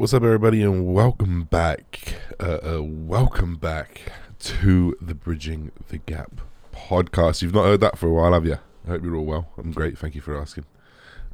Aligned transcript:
What's 0.00 0.14
up, 0.14 0.22
everybody, 0.22 0.62
and 0.62 0.94
welcome 0.94 1.42
back. 1.44 2.14
Uh, 2.40 2.58
uh, 2.64 2.82
welcome 2.82 3.56
back 3.56 4.00
to 4.38 4.96
the 4.98 5.14
Bridging 5.14 5.72
the 5.88 5.98
Gap 5.98 6.40
podcast. 6.74 7.42
You've 7.42 7.52
not 7.52 7.66
heard 7.66 7.82
that 7.82 7.98
for 7.98 8.06
a 8.06 8.14
while, 8.14 8.32
have 8.32 8.46
you? 8.46 8.56
I 8.86 8.92
hope 8.92 9.04
you're 9.04 9.14
all 9.14 9.26
well. 9.26 9.50
I'm 9.58 9.72
great. 9.72 9.98
Thank 9.98 10.14
you 10.14 10.22
for 10.22 10.40
asking. 10.40 10.64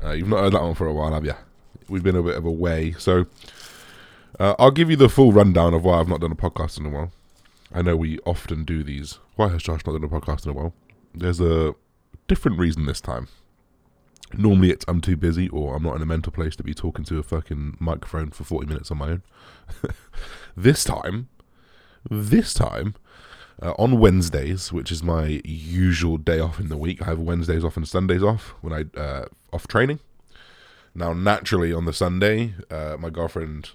Uh, 0.03 0.11
you've 0.11 0.27
not 0.27 0.41
heard 0.41 0.55
that 0.55 0.63
one 0.65 0.75
for 0.75 0.89
a 0.89 0.93
while, 0.93 1.13
have 1.13 1.25
you? 1.25 1.35
We've 1.89 2.03
been 2.03 2.17
a 2.17 2.25
bit 2.25 2.35
of 2.35 2.45
a 2.45 2.51
way, 2.51 2.91
so 2.99 3.27
uh, 4.41 4.57
I'll 4.59 4.73
give 4.73 4.91
you 4.91 4.97
the 4.97 5.09
full 5.09 5.31
rundown 5.31 5.73
of 5.73 5.85
why 5.85 6.01
I've 6.01 6.09
not 6.09 6.21
done 6.21 6.33
a 6.33 6.35
podcast 6.35 6.81
in 6.81 6.87
a 6.87 6.91
while. 6.91 7.13
I 7.73 7.83
know 7.83 7.95
we 7.95 8.19
often 8.27 8.65
do 8.65 8.83
these. 8.83 9.21
Why 9.37 9.47
has 9.51 9.63
Josh 9.63 9.87
not 9.87 9.93
done 9.93 10.03
a 10.03 10.09
podcast 10.09 10.45
in 10.45 10.51
a 10.51 10.55
while? 10.55 10.75
There's 11.15 11.41
a 11.41 11.77
different 12.27 12.59
reason 12.59 12.87
this 12.87 13.01
time. 13.01 13.29
Normally 14.37 14.71
it's 14.71 14.85
I'm 14.89 15.01
too 15.01 15.17
busy 15.17 15.49
or 15.49 15.77
I'm 15.77 15.83
not 15.83 15.97
in 15.97 16.03
a 16.03 16.07
mental 16.07 16.33
place 16.33 16.57
to 16.57 16.63
be 16.63 16.75
talking 16.75 17.05
to 17.07 17.19
a 17.19 17.23
fucking 17.23 17.77
microphone 17.81 18.31
for 18.31 18.45
40 18.45 18.67
minutes 18.67 18.91
on 18.91 18.99
my 18.99 19.09
own. 19.09 19.23
this 20.57 20.85
time, 20.85 21.29
this 22.09 22.55
time, 22.55 22.95
uh, 23.63 23.73
on 23.79 23.99
Wednesdays, 23.99 24.73
which 24.73 24.93
is 24.93 25.03
my 25.03 25.41
usual 25.45 26.19
day 26.19 26.39
off 26.39 26.61
in 26.61 26.69
the 26.69 26.77
week, 26.77 27.01
I 27.03 27.07
have 27.07 27.19
Wednesdays 27.19 27.65
off 27.65 27.77
and 27.77 27.89
Sundays 27.89 28.23
off 28.23 28.55
when 28.61 28.73
I 28.73 29.01
uh, 29.01 29.27
off 29.53 29.67
training. 29.67 30.01
Now, 30.95 31.13
naturally, 31.13 31.73
on 31.73 31.85
the 31.85 31.93
Sunday, 31.93 32.55
uh, 32.71 32.97
my 32.99 33.11
girlfriend 33.11 33.71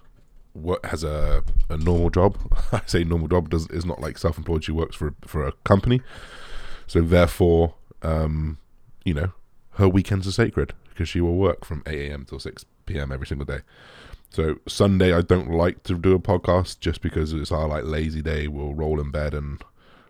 what 0.53 0.83
has 0.85 1.03
a, 1.03 1.43
a 1.69 1.77
normal 1.77 2.09
job. 2.09 2.37
I 2.71 2.81
say 2.85 3.03
normal 3.03 3.27
job 3.27 3.49
does 3.49 3.67
is 3.67 3.85
not 3.85 4.01
like 4.01 4.17
self 4.17 4.37
employed. 4.37 4.63
She 4.63 4.71
works 4.71 4.95
for 4.95 5.13
for 5.25 5.47
a 5.47 5.51
company, 5.63 6.01
so 6.87 7.01
therefore, 7.01 7.75
um, 8.01 8.57
you 9.05 9.13
know, 9.13 9.31
her 9.73 9.87
weekends 9.87 10.27
are 10.27 10.31
sacred 10.31 10.73
because 10.89 11.09
she 11.09 11.21
will 11.21 11.35
work 11.35 11.65
from 11.65 11.83
8 11.85 12.11
a.m. 12.11 12.25
till 12.25 12.39
6 12.39 12.65
p.m. 12.85 13.11
every 13.11 13.27
single 13.27 13.45
day. 13.45 13.59
So 14.29 14.57
Sunday, 14.67 15.13
I 15.13 15.21
don't 15.21 15.51
like 15.51 15.83
to 15.83 15.97
do 15.97 16.13
a 16.13 16.19
podcast 16.19 16.79
just 16.79 17.01
because 17.01 17.33
it's 17.33 17.51
our 17.51 17.67
like 17.67 17.83
lazy 17.83 18.21
day. 18.21 18.47
We'll 18.47 18.73
roll 18.73 18.99
in 18.99 19.11
bed 19.11 19.33
and 19.33 19.61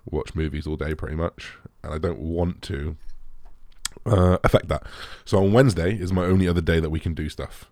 watch 0.10 0.36
movies 0.36 0.68
all 0.68 0.76
day, 0.76 0.94
pretty 0.94 1.16
much, 1.16 1.54
and 1.84 1.94
I 1.94 1.98
don't 1.98 2.20
want 2.20 2.62
to 2.64 2.98
uh, 4.06 4.38
affect 4.44 4.68
that. 4.68 4.84
So 5.26 5.40
on 5.44 5.54
Wednesday 5.54 5.96
is 5.96 6.14
my 6.14 6.26
only 6.26 6.48
other 6.48 6.62
day 6.62 6.80
that 6.80 6.90
we 6.90 7.00
can 7.00 7.14
do 7.14 7.30
stuff. 7.30 7.70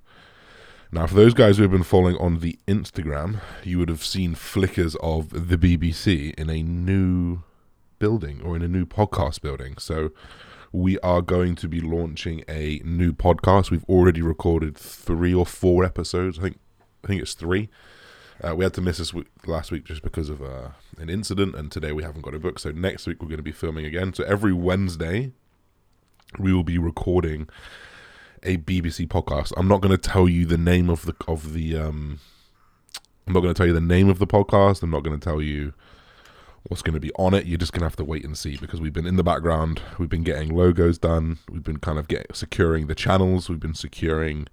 Now, 0.92 1.06
for 1.06 1.14
those 1.14 1.36
guys 1.36 1.58
who 1.58 1.64
have 1.64 1.72
been 1.72 1.84
following 1.84 2.18
on 2.18 2.40
the 2.40 2.58
Instagram, 2.68 3.42
you 3.64 3.78
would 3.78 3.90
have 3.90 4.04
seen 4.04 4.34
flickers 4.34 4.96
of 4.96 5.30
the 5.50 5.58
BBC 5.58 6.34
in 6.34 6.50
a 6.50 6.64
new 6.64 7.44
building 8.00 8.42
or 8.44 8.56
in 8.56 8.64
a 8.64 8.68
new 8.68 8.88
podcast 8.88 9.42
building. 9.42 9.78
So 9.78 10.10
we 10.72 11.00
are 11.00 11.22
going 11.22 11.56
to 11.56 11.68
be 11.68 11.82
launching 11.82 12.44
a 12.48 12.82
new 12.84 13.12
podcast. 13.12 13.72
We've 13.72 13.86
already 13.86 14.22
recorded 14.22 14.78
three 14.78 15.34
or 15.34 15.46
four 15.46 15.84
episodes. 15.84 16.38
I 16.40 16.44
think 16.44 16.60
I 17.04 17.08
think 17.08 17.22
it's 17.22 17.34
three. 17.34 17.70
Uh, 18.42 18.56
we 18.56 18.64
had 18.64 18.74
to 18.74 18.82
miss 18.82 18.98
this 18.98 19.14
week, 19.14 19.28
last 19.46 19.72
week 19.72 19.84
just 19.84 20.02
because 20.02 20.30
of 20.30 20.42
uh, 20.42 20.70
an 20.98 21.10
incident, 21.10 21.56
and 21.56 21.72
today 21.72 21.92
we 21.92 22.04
haven't 22.04 22.22
got 22.22 22.34
a 22.34 22.40
book. 22.40 22.60
So 22.60 22.72
next 22.72 23.06
week 23.08 23.22
we're 23.22 23.28
going 23.28 23.38
to 23.38 23.44
be 23.44 23.52
filming 23.52 23.86
again. 23.86 24.14
So 24.14 24.24
every 24.24 24.54
Wednesday 24.54 25.32
we 26.38 26.54
will 26.54 26.64
be 26.64 26.78
recording 26.78 27.50
a 28.44 28.58
BBC 28.58 29.08
podcast. 29.08 29.52
I'm 29.58 29.68
not 29.68 29.82
going 29.82 29.92
to 29.92 29.98
tell 29.98 30.30
you 30.30 30.46
the 30.46 30.58
name 30.58 30.90
of 30.90 31.06
the 31.06 31.16
of 31.28 31.54
the. 31.54 31.78
Um, 31.78 32.20
I'm 33.28 33.34
not 33.34 33.42
going 33.42 33.54
to 33.54 33.58
tell 33.58 33.68
you 33.68 33.74
the 33.74 33.82
name 33.82 34.10
of 34.10 34.20
the 34.20 34.28
podcast. 34.28 34.84
I'm 34.84 34.90
not 34.90 35.04
going 35.04 35.20
to 35.20 35.24
tell 35.24 35.42
you 35.42 35.74
what's 36.68 36.82
going 36.82 36.94
to 36.94 37.00
be 37.00 37.12
on 37.18 37.34
it. 37.34 37.46
You're 37.46 37.58
just 37.58 37.72
going 37.72 37.82
to 37.82 37.86
have 37.86 37.96
to 37.98 38.04
wait 38.04 38.26
and 38.26 38.38
see 38.38 38.58
because 38.58 38.82
we've 38.82 38.94
been 38.94 39.06
in 39.06 39.16
the 39.16 39.24
background. 39.24 39.82
We've 39.98 40.10
been 40.10 40.24
getting 40.24 40.56
logos 40.56 40.98
done. 40.98 41.40
We've 41.50 41.64
been 41.64 41.80
kind 41.80 41.98
of 41.98 42.08
getting 42.08 42.34
securing 42.34 42.88
the 42.88 42.96
channels. 42.96 43.50
We've 43.50 43.60
been 43.60 43.74
securing, 43.74 44.48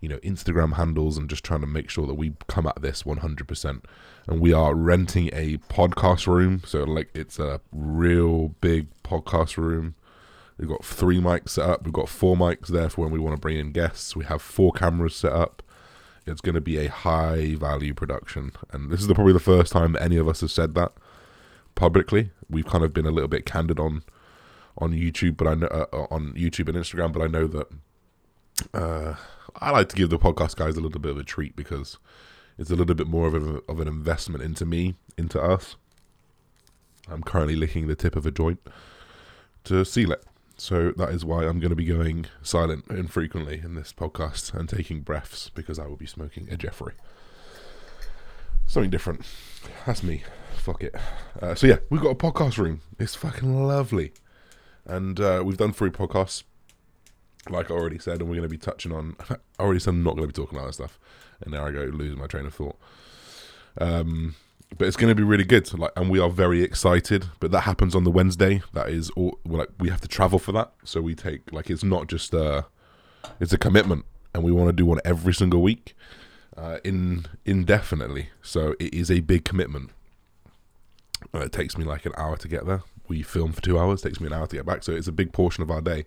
you 0.00 0.08
know, 0.08 0.18
Instagram 0.18 0.74
handles 0.74 1.16
and 1.18 1.28
just 1.28 1.44
trying 1.44 1.60
to 1.60 1.66
make 1.66 1.90
sure 1.90 2.06
that 2.06 2.14
we 2.14 2.34
come 2.46 2.66
at 2.66 2.80
this 2.80 3.02
100%. 3.02 3.84
And 4.28 4.40
we 4.40 4.52
are 4.52 4.74
renting 4.74 5.30
a 5.32 5.58
podcast 5.68 6.26
room. 6.26 6.62
So, 6.64 6.84
like, 6.84 7.10
it's 7.14 7.38
a 7.38 7.60
real 7.72 8.48
big 8.60 8.88
podcast 9.02 9.56
room. 9.56 9.96
We've 10.58 10.68
got 10.68 10.84
three 10.84 11.18
mics 11.18 11.50
set 11.50 11.68
up. 11.68 11.84
We've 11.84 11.92
got 11.92 12.08
four 12.08 12.36
mics 12.36 12.68
there 12.68 12.88
for 12.88 13.02
when 13.02 13.10
we 13.10 13.18
want 13.18 13.34
to 13.34 13.40
bring 13.40 13.58
in 13.58 13.72
guests. 13.72 14.14
We 14.14 14.24
have 14.26 14.40
four 14.40 14.70
cameras 14.70 15.16
set 15.16 15.32
up. 15.32 15.62
It's 16.24 16.40
going 16.40 16.54
to 16.54 16.60
be 16.60 16.78
a 16.78 16.88
high 16.88 17.56
value 17.56 17.94
production. 17.94 18.52
And 18.70 18.88
this 18.88 19.00
is 19.00 19.08
the, 19.08 19.14
probably 19.14 19.32
the 19.32 19.40
first 19.40 19.72
time 19.72 19.96
any 20.00 20.16
of 20.16 20.28
us 20.28 20.40
have 20.40 20.52
said 20.52 20.76
that 20.76 20.92
publicly. 21.74 22.30
We've 22.48 22.66
kind 22.66 22.84
of 22.84 22.92
been 22.92 23.06
a 23.06 23.10
little 23.10 23.28
bit 23.28 23.46
candid 23.46 23.78
on 23.78 24.02
on 24.78 24.92
YouTube, 24.92 25.36
but 25.36 25.46
I 25.46 25.54
know 25.54 25.66
uh, 25.68 25.86
uh, 25.92 26.06
on 26.10 26.32
YouTube 26.32 26.68
and 26.68 26.76
Instagram. 26.78 27.12
But 27.12 27.22
I 27.22 27.26
know 27.26 27.46
that 27.46 27.68
uh, 28.74 29.14
I 29.60 29.70
like 29.70 29.88
to 29.90 29.96
give 29.96 30.10
the 30.10 30.18
podcast 30.18 30.56
guys 30.56 30.76
a 30.76 30.80
little 30.80 31.00
bit 31.00 31.10
of 31.10 31.18
a 31.18 31.24
treat 31.24 31.56
because 31.56 31.98
it's 32.58 32.70
a 32.70 32.76
little 32.76 32.94
bit 32.94 33.06
more 33.06 33.26
of, 33.26 33.34
a, 33.34 33.60
of 33.68 33.80
an 33.80 33.88
investment 33.88 34.42
into 34.42 34.64
me, 34.64 34.94
into 35.16 35.40
us. 35.40 35.76
I'm 37.08 37.22
currently 37.22 37.56
licking 37.56 37.88
the 37.88 37.96
tip 37.96 38.16
of 38.16 38.26
a 38.26 38.30
joint 38.30 38.60
to 39.64 39.84
seal 39.84 40.12
it. 40.12 40.24
So 40.56 40.92
that 40.92 41.10
is 41.10 41.24
why 41.24 41.44
I'm 41.44 41.58
going 41.58 41.70
to 41.70 41.76
be 41.76 41.84
going 41.84 42.26
silent 42.42 42.84
infrequently 42.88 43.60
in 43.64 43.74
this 43.74 43.92
podcast 43.92 44.54
and 44.54 44.68
taking 44.68 45.00
breaths 45.00 45.50
because 45.52 45.78
I 45.78 45.86
will 45.86 45.96
be 45.96 46.06
smoking 46.06 46.48
a 46.50 46.56
Jeffrey. 46.56 46.94
Something 48.66 48.90
different. 48.90 49.26
That's 49.84 50.02
me 50.02 50.22
fuck 50.62 50.82
it. 50.82 50.94
Uh, 51.40 51.54
so 51.54 51.66
yeah, 51.66 51.78
we've 51.90 52.00
got 52.00 52.10
a 52.10 52.14
podcast 52.14 52.56
room. 52.56 52.80
It's 52.98 53.14
fucking 53.14 53.66
lovely, 53.66 54.12
and 54.86 55.18
uh, 55.20 55.42
we've 55.44 55.56
done 55.56 55.72
three 55.72 55.90
podcasts, 55.90 56.44
like 57.50 57.70
I 57.70 57.74
already 57.74 57.98
said, 57.98 58.20
and 58.20 58.28
we're 58.28 58.36
going 58.36 58.42
to 58.42 58.48
be 58.48 58.58
touching 58.58 58.92
on. 58.92 59.16
I 59.30 59.62
already 59.62 59.80
said 59.80 59.90
I'm 59.90 60.04
not 60.04 60.16
going 60.16 60.28
to 60.28 60.32
be 60.32 60.40
talking 60.40 60.56
about 60.56 60.68
that 60.68 60.74
stuff, 60.74 60.98
and 61.40 61.52
there 61.52 61.62
I 61.62 61.72
go 61.72 61.80
losing 61.80 62.18
my 62.18 62.28
train 62.28 62.46
of 62.46 62.54
thought. 62.54 62.78
Um, 63.78 64.36
but 64.78 64.86
it's 64.86 64.96
going 64.96 65.10
to 65.10 65.14
be 65.14 65.24
really 65.24 65.44
good. 65.44 65.76
Like, 65.76 65.90
and 65.96 66.08
we 66.08 66.18
are 66.18 66.30
very 66.30 66.62
excited. 66.62 67.26
But 67.40 67.50
that 67.50 67.62
happens 67.62 67.94
on 67.94 68.04
the 68.04 68.10
Wednesday. 68.10 68.62
That 68.72 68.88
is 68.88 69.10
all. 69.10 69.38
Like, 69.44 69.68
we 69.78 69.90
have 69.90 70.00
to 70.02 70.08
travel 70.08 70.38
for 70.38 70.52
that, 70.52 70.72
so 70.84 71.00
we 71.00 71.14
take 71.16 71.52
like 71.52 71.70
it's 71.70 71.84
not 71.84 72.06
just 72.06 72.32
a, 72.32 72.66
it's 73.40 73.52
a 73.52 73.58
commitment, 73.58 74.04
and 74.32 74.44
we 74.44 74.52
want 74.52 74.68
to 74.68 74.72
do 74.72 74.86
one 74.86 75.00
every 75.04 75.34
single 75.34 75.60
week, 75.60 75.96
uh, 76.56 76.78
in 76.84 77.26
indefinitely. 77.44 78.28
So 78.42 78.76
it 78.78 78.94
is 78.94 79.10
a 79.10 79.20
big 79.20 79.44
commitment. 79.44 79.90
It 81.34 81.52
takes 81.52 81.76
me 81.76 81.84
like 81.84 82.06
an 82.06 82.12
hour 82.16 82.36
to 82.36 82.48
get 82.48 82.66
there. 82.66 82.82
We 83.08 83.22
film 83.22 83.52
for 83.52 83.60
two 83.60 83.78
hours. 83.78 84.02
Takes 84.02 84.20
me 84.20 84.26
an 84.26 84.32
hour 84.32 84.46
to 84.46 84.56
get 84.56 84.66
back. 84.66 84.82
So 84.82 84.92
it's 84.92 85.08
a 85.08 85.12
big 85.12 85.32
portion 85.32 85.62
of 85.62 85.70
our 85.70 85.80
day. 85.80 86.04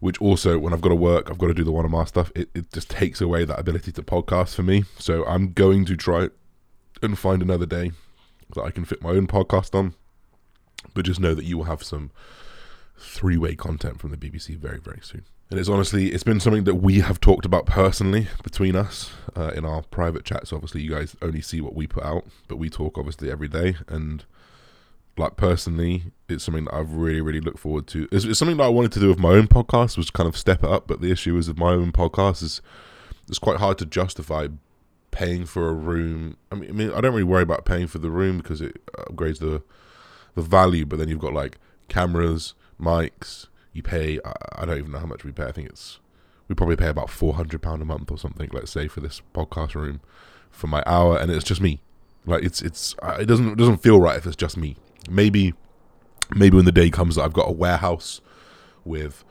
Which 0.00 0.20
also, 0.20 0.58
when 0.58 0.72
I've 0.74 0.80
got 0.80 0.90
to 0.90 0.96
work, 0.96 1.30
I've 1.30 1.38
got 1.38 1.46
to 1.46 1.54
do 1.54 1.64
the 1.64 1.72
one 1.72 1.84
of 1.84 1.90
my 1.90 2.04
stuff. 2.04 2.30
It, 2.34 2.50
it 2.54 2.72
just 2.72 2.90
takes 2.90 3.20
away 3.20 3.44
that 3.44 3.58
ability 3.58 3.92
to 3.92 4.02
podcast 4.02 4.54
for 4.54 4.62
me. 4.62 4.84
So 4.98 5.24
I'm 5.24 5.52
going 5.52 5.84
to 5.86 5.96
try 5.96 6.28
and 7.00 7.18
find 7.18 7.40
another 7.40 7.66
day 7.66 7.92
that 8.54 8.62
I 8.62 8.70
can 8.70 8.84
fit 8.84 9.02
my 9.02 9.10
own 9.10 9.26
podcast 9.26 9.74
on. 9.74 9.94
But 10.92 11.06
just 11.06 11.20
know 11.20 11.34
that 11.34 11.44
you 11.44 11.56
will 11.56 11.64
have 11.64 11.82
some 11.82 12.10
three 12.98 13.36
way 13.36 13.54
content 13.54 14.00
from 14.00 14.10
the 14.10 14.16
BBC 14.16 14.56
very, 14.56 14.78
very 14.78 15.00
soon. 15.02 15.24
And 15.50 15.60
it's 15.60 15.68
honestly, 15.68 16.08
it's 16.08 16.24
been 16.24 16.40
something 16.40 16.64
that 16.64 16.76
we 16.76 17.00
have 17.00 17.20
talked 17.20 17.44
about 17.44 17.66
personally 17.66 18.28
between 18.42 18.74
us 18.74 19.10
uh, 19.36 19.52
in 19.54 19.64
our 19.64 19.82
private 19.82 20.24
chats. 20.24 20.52
Obviously, 20.52 20.82
you 20.82 20.90
guys 20.90 21.16
only 21.20 21.42
see 21.42 21.60
what 21.60 21.74
we 21.74 21.86
put 21.86 22.04
out, 22.04 22.24
but 22.48 22.56
we 22.56 22.70
talk 22.70 22.96
obviously 22.96 23.30
every 23.30 23.48
day. 23.48 23.76
And 23.88 24.24
like 25.18 25.36
personally, 25.36 26.04
it's 26.28 26.44
something 26.44 26.64
that 26.64 26.74
I've 26.74 26.94
really, 26.94 27.20
really 27.20 27.40
looked 27.40 27.58
forward 27.58 27.86
to. 27.88 28.08
It's, 28.10 28.24
it's 28.24 28.38
something 28.38 28.56
that 28.56 28.64
I 28.64 28.68
wanted 28.68 28.92
to 28.92 29.00
do 29.00 29.08
with 29.08 29.18
my 29.18 29.30
own 29.30 29.46
podcast, 29.46 29.98
was 29.98 30.10
kind 30.10 30.28
of 30.28 30.36
step 30.36 30.64
it 30.64 30.70
up. 30.70 30.86
But 30.86 31.02
the 31.02 31.12
issue 31.12 31.36
is 31.36 31.46
with 31.46 31.58
my 31.58 31.72
own 31.72 31.92
podcast 31.92 32.42
is 32.42 32.62
it's 33.28 33.38
quite 33.38 33.58
hard 33.58 33.78
to 33.78 33.86
justify 33.86 34.48
paying 35.10 35.44
for 35.44 35.68
a 35.68 35.74
room. 35.74 36.38
I 36.50 36.54
mean, 36.54 36.70
I 36.70 36.72
mean, 36.72 36.90
I 36.90 37.00
don't 37.02 37.12
really 37.12 37.22
worry 37.22 37.42
about 37.42 37.66
paying 37.66 37.86
for 37.86 37.98
the 37.98 38.10
room 38.10 38.38
because 38.38 38.62
it 38.62 38.84
upgrades 38.94 39.40
the 39.40 39.62
the 40.34 40.42
value. 40.42 40.86
But 40.86 40.98
then 40.98 41.08
you've 41.10 41.20
got 41.20 41.34
like 41.34 41.58
cameras, 41.88 42.54
mics 42.80 43.48
you 43.74 43.82
pay. 43.82 44.18
I 44.52 44.64
don't 44.64 44.78
even 44.78 44.92
know 44.92 45.00
how 45.00 45.06
much 45.06 45.24
we 45.24 45.32
pay. 45.32 45.44
I 45.44 45.52
think 45.52 45.68
it's 45.68 45.98
we 46.48 46.54
probably 46.54 46.76
pay 46.76 46.88
about 46.88 47.10
four 47.10 47.34
hundred 47.34 47.60
pound 47.60 47.82
a 47.82 47.84
month 47.84 48.10
or 48.10 48.16
something. 48.16 48.48
Let's 48.52 48.70
say 48.70 48.88
for 48.88 49.00
this 49.00 49.20
podcast 49.34 49.74
room 49.74 50.00
for 50.50 50.68
my 50.68 50.82
hour, 50.86 51.18
and 51.18 51.30
it's 51.30 51.44
just 51.44 51.60
me. 51.60 51.82
Like 52.24 52.42
it's 52.42 52.62
it's 52.62 52.94
it 53.18 53.26
doesn't 53.26 53.52
it 53.52 53.58
doesn't 53.58 53.82
feel 53.82 54.00
right 54.00 54.16
if 54.16 54.26
it's 54.26 54.36
just 54.36 54.56
me. 54.56 54.76
Maybe 55.10 55.52
maybe 56.34 56.56
when 56.56 56.64
the 56.64 56.72
day 56.72 56.88
comes 56.88 57.16
that 57.16 57.22
I've 57.22 57.34
got 57.34 57.48
a 57.48 57.52
warehouse 57.52 58.20
with 58.84 59.24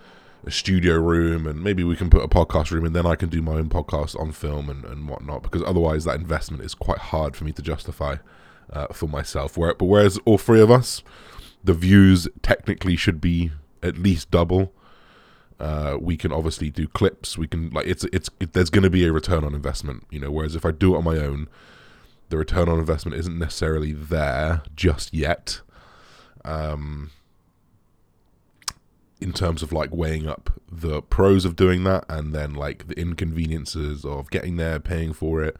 a 0.45 0.51
studio 0.51 0.95
room 0.97 1.47
and 1.47 1.63
maybe 1.63 1.83
we 1.83 1.95
can 1.95 2.09
put 2.09 2.21
a 2.23 2.27
podcast 2.27 2.71
room 2.71 2.85
and 2.85 2.95
then 2.95 3.05
I 3.05 3.15
can 3.15 3.29
do 3.29 3.41
my 3.41 3.53
own 3.53 3.69
podcast 3.69 4.19
on 4.19 4.33
film 4.33 4.69
and, 4.69 4.83
and 4.83 5.07
whatnot 5.07 5.41
because 5.41 5.63
otherwise 5.63 6.03
that 6.03 6.19
investment 6.19 6.63
is 6.63 6.75
quite 6.75 6.97
hard 6.97 7.35
for 7.35 7.45
me 7.45 7.53
to 7.53 7.61
justify 7.61 8.17
uh, 8.71 8.87
for 8.87 9.07
myself. 9.07 9.57
Where, 9.57 9.73
but 9.73 9.85
whereas 9.85 10.19
all 10.25 10.37
three 10.37 10.61
of 10.61 10.69
us, 10.69 11.01
the 11.63 11.73
views 11.73 12.27
technically 12.41 12.97
should 12.97 13.21
be 13.21 13.51
at 13.83 13.97
least 13.97 14.31
double. 14.31 14.73
Uh, 15.59 15.97
we 15.99 16.17
can 16.17 16.31
obviously 16.31 16.69
do 16.69 16.87
clips. 16.87 17.37
We 17.37 17.47
can 17.47 17.69
like 17.69 17.85
it's 17.85 18.03
it's 18.05 18.29
it, 18.39 18.53
there's 18.53 18.69
going 18.69 18.83
to 18.83 18.89
be 18.89 19.05
a 19.05 19.13
return 19.13 19.43
on 19.43 19.53
investment, 19.53 20.05
you 20.09 20.19
know. 20.19 20.31
Whereas 20.31 20.55
if 20.55 20.65
I 20.65 20.71
do 20.71 20.95
it 20.95 20.97
on 20.97 21.03
my 21.03 21.17
own, 21.17 21.47
the 22.29 22.37
return 22.37 22.67
on 22.69 22.79
investment 22.79 23.17
isn't 23.17 23.37
necessarily 23.37 23.93
there 23.93 24.63
just 24.75 25.13
yet. 25.13 25.61
Um, 26.43 27.11
in 29.21 29.31
terms 29.31 29.63
of 29.63 29.71
like 29.71 29.95
weighing 29.95 30.27
up 30.27 30.49
the 30.69 31.01
pros 31.01 31.45
of 31.45 31.55
doing 31.55 31.85
that 31.85 32.03
and 32.09 32.33
then 32.33 32.53
like 32.53 32.87
the 32.87 32.99
inconveniences 32.99 34.03
of 34.03 34.29
getting 34.29 34.57
there, 34.57 34.81
paying 34.81 35.13
for 35.13 35.41
it, 35.41 35.55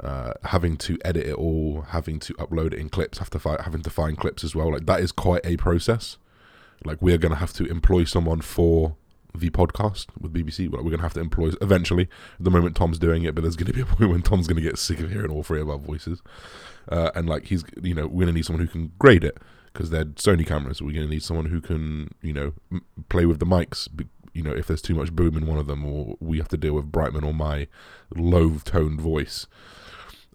uh, 0.00 0.32
having 0.44 0.76
to 0.76 0.96
edit 1.04 1.26
it 1.26 1.34
all, 1.34 1.82
having 1.88 2.20
to 2.20 2.32
upload 2.34 2.72
it 2.72 2.74
in 2.74 2.88
clips, 2.88 3.18
have 3.18 3.30
to 3.30 3.38
fi- 3.40 3.60
having 3.64 3.82
to 3.82 3.90
find 3.90 4.16
clips 4.16 4.44
as 4.44 4.54
well. 4.54 4.70
Like 4.70 4.86
that 4.86 5.00
is 5.00 5.10
quite 5.10 5.44
a 5.44 5.56
process. 5.56 6.18
Like 6.84 7.02
we're 7.02 7.18
gonna 7.18 7.36
have 7.36 7.52
to 7.54 7.64
employ 7.64 8.04
someone 8.04 8.40
for 8.40 8.96
the 9.34 9.50
podcast 9.50 10.06
with 10.18 10.32
BBC. 10.32 10.72
Like 10.72 10.82
we're 10.82 10.90
gonna 10.90 11.02
have 11.02 11.14
to 11.14 11.20
employ 11.20 11.50
eventually. 11.60 12.04
At 12.38 12.44
the 12.44 12.50
moment, 12.50 12.76
Tom's 12.76 12.98
doing 12.98 13.24
it, 13.24 13.34
but 13.34 13.42
there's 13.42 13.56
gonna 13.56 13.72
be 13.72 13.80
a 13.80 13.86
point 13.86 14.10
when 14.10 14.22
Tom's 14.22 14.46
gonna 14.46 14.60
get 14.60 14.78
sick 14.78 15.00
of 15.00 15.10
hearing 15.10 15.30
all 15.30 15.42
three 15.42 15.60
of 15.60 15.68
our 15.68 15.78
voices, 15.78 16.22
uh, 16.90 17.10
and 17.14 17.28
like 17.28 17.46
he's, 17.46 17.64
you 17.82 17.94
know, 17.94 18.06
we're 18.06 18.24
gonna 18.24 18.32
need 18.32 18.46
someone 18.46 18.64
who 18.64 18.70
can 18.70 18.92
grade 18.98 19.24
it 19.24 19.38
because 19.72 19.90
they're 19.90 20.04
Sony 20.06 20.46
cameras. 20.46 20.80
We're 20.80 20.94
gonna 20.94 21.08
need 21.08 21.22
someone 21.22 21.46
who 21.46 21.60
can, 21.60 22.10
you 22.22 22.32
know, 22.32 22.52
m- 22.72 22.84
play 23.08 23.26
with 23.26 23.38
the 23.38 23.46
mics. 23.46 23.88
You 24.32 24.42
know, 24.42 24.52
if 24.52 24.66
there's 24.68 24.82
too 24.82 24.94
much 24.94 25.12
boom 25.12 25.36
in 25.36 25.46
one 25.46 25.58
of 25.58 25.66
them, 25.66 25.84
or 25.84 26.16
we 26.20 26.38
have 26.38 26.48
to 26.48 26.56
deal 26.56 26.74
with 26.74 26.92
Brightman 26.92 27.24
or 27.24 27.34
my 27.34 27.66
low 28.14 28.56
toned 28.64 29.00
voice. 29.00 29.46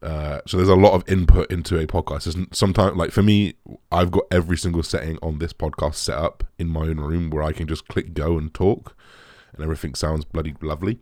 Uh, 0.03 0.41
so 0.45 0.57
there's 0.57 0.69
a 0.69 0.75
lot 0.75 0.93
of 0.93 1.07
input 1.07 1.49
into 1.49 1.79
a 1.79 1.87
podcast. 1.87 2.53
Sometimes, 2.53 2.97
like 2.97 3.11
for 3.11 3.23
me, 3.23 3.53
I've 3.89 4.11
got 4.11 4.25
every 4.31 4.57
single 4.57 4.83
setting 4.83 5.17
on 5.21 5.39
this 5.39 5.53
podcast 5.53 5.95
set 5.95 6.17
up 6.17 6.43
in 6.59 6.67
my 6.67 6.81
own 6.81 6.99
room 6.99 7.29
where 7.29 7.41
I 7.41 7.53
can 7.53 7.67
just 7.67 7.87
click 7.87 8.13
go 8.13 8.37
and 8.37 8.53
talk, 8.53 8.97
and 9.53 9.63
everything 9.63 9.95
sounds 9.95 10.25
bloody 10.25 10.55
lovely. 10.61 10.99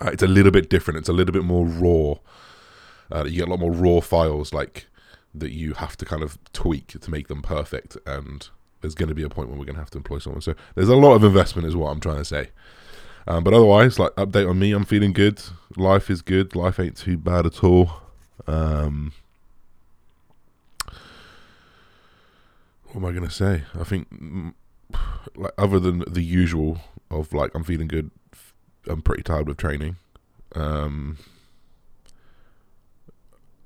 Uh, 0.00 0.10
it's 0.12 0.22
a 0.22 0.26
little 0.26 0.50
bit 0.50 0.70
different. 0.70 0.98
It's 0.98 1.08
a 1.08 1.12
little 1.12 1.32
bit 1.32 1.44
more 1.44 1.66
raw. 1.66 2.14
Uh, 3.14 3.24
you 3.24 3.36
get 3.36 3.48
a 3.48 3.50
lot 3.50 3.60
more 3.60 3.72
raw 3.72 4.00
files, 4.00 4.54
like 4.54 4.86
that 5.34 5.52
you 5.52 5.74
have 5.74 5.96
to 5.98 6.06
kind 6.06 6.22
of 6.22 6.38
tweak 6.54 6.98
to 7.00 7.10
make 7.10 7.28
them 7.28 7.42
perfect. 7.42 7.98
And 8.06 8.48
there's 8.80 8.94
going 8.94 9.10
to 9.10 9.14
be 9.14 9.22
a 9.22 9.28
point 9.28 9.50
when 9.50 9.58
we're 9.58 9.66
going 9.66 9.76
to 9.76 9.82
have 9.82 9.90
to 9.90 9.98
employ 9.98 10.18
someone. 10.18 10.40
So 10.40 10.54
there's 10.74 10.88
a 10.88 10.96
lot 10.96 11.14
of 11.14 11.24
investment, 11.24 11.68
is 11.68 11.76
what 11.76 11.90
I'm 11.90 12.00
trying 12.00 12.18
to 12.18 12.24
say. 12.24 12.48
Um, 13.28 13.44
but 13.44 13.52
otherwise, 13.52 13.98
like 13.98 14.12
update 14.12 14.48
on 14.48 14.58
me, 14.58 14.72
I'm 14.72 14.86
feeling 14.86 15.12
good. 15.12 15.42
Life 15.76 16.08
is 16.08 16.22
good. 16.22 16.56
Life 16.56 16.80
ain't 16.80 16.96
too 16.96 17.18
bad 17.18 17.44
at 17.44 17.62
all. 17.62 17.90
Um, 18.46 19.12
what 22.86 22.96
am 22.96 23.04
I 23.04 23.12
gonna 23.12 23.30
say? 23.30 23.64
I 23.78 23.84
think, 23.84 24.08
like, 25.36 25.52
other 25.58 25.78
than 25.78 26.04
the 26.08 26.22
usual 26.22 26.78
of 27.10 27.34
like, 27.34 27.54
I'm 27.54 27.64
feeling 27.64 27.86
good. 27.86 28.10
I'm 28.86 29.02
pretty 29.02 29.24
tired 29.24 29.46
with 29.46 29.58
training. 29.58 29.96
Um, 30.54 31.18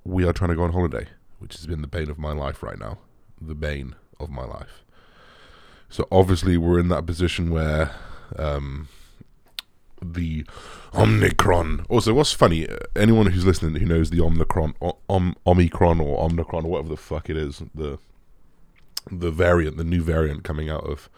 we 0.04 0.24
are 0.24 0.32
trying 0.32 0.50
to 0.50 0.56
go 0.56 0.64
on 0.64 0.72
holiday, 0.72 1.06
which 1.38 1.54
has 1.54 1.68
been 1.68 1.82
the 1.82 1.86
bane 1.86 2.10
of 2.10 2.18
my 2.18 2.32
life 2.32 2.64
right 2.64 2.80
now. 2.80 2.98
The 3.40 3.54
bane 3.54 3.94
of 4.18 4.28
my 4.28 4.44
life. 4.44 4.82
So 5.88 6.08
obviously, 6.10 6.56
we're 6.56 6.80
in 6.80 6.88
that 6.88 7.06
position 7.06 7.48
where. 7.48 7.92
Um, 8.36 8.88
the 10.02 10.44
Omicron. 10.94 11.86
Also, 11.88 12.12
what's 12.12 12.32
funny? 12.32 12.68
Anyone 12.96 13.26
who's 13.26 13.46
listening 13.46 13.80
who 13.80 13.86
knows 13.86 14.10
the 14.10 14.20
Omicron, 14.20 14.74
Om, 15.08 15.36
Omicron 15.46 16.00
or 16.00 16.24
Omicron 16.24 16.64
or 16.64 16.70
whatever 16.70 16.88
the 16.88 16.96
fuck 16.96 17.30
it 17.30 17.36
is, 17.36 17.62
the 17.74 17.98
the 19.10 19.30
variant, 19.30 19.76
the 19.76 19.84
new 19.84 20.02
variant 20.02 20.44
coming 20.44 20.68
out 20.68 20.84
of. 20.84 21.08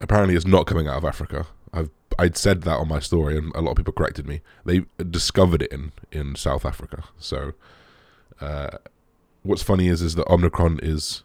Apparently, 0.00 0.34
it's 0.34 0.46
not 0.46 0.66
coming 0.66 0.88
out 0.88 0.96
of 0.96 1.04
Africa. 1.04 1.46
I've 1.72 1.90
I'd 2.18 2.36
said 2.36 2.62
that 2.62 2.78
on 2.78 2.88
my 2.88 3.00
story, 3.00 3.36
and 3.36 3.54
a 3.54 3.60
lot 3.60 3.72
of 3.72 3.76
people 3.76 3.92
corrected 3.92 4.26
me. 4.26 4.40
They 4.64 4.84
discovered 5.10 5.62
it 5.62 5.72
in 5.72 5.92
in 6.12 6.36
South 6.36 6.64
Africa. 6.64 7.04
So, 7.18 7.52
uh, 8.40 8.78
what's 9.42 9.62
funny 9.62 9.88
is 9.88 10.02
is 10.02 10.14
that 10.14 10.28
Omicron 10.28 10.80
is 10.82 11.22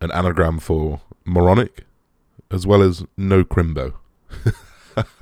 an 0.00 0.10
anagram 0.12 0.58
for 0.58 1.00
moronic, 1.24 1.84
as 2.50 2.66
well 2.66 2.82
as 2.82 3.04
no 3.16 3.44
crimbo. 3.44 3.94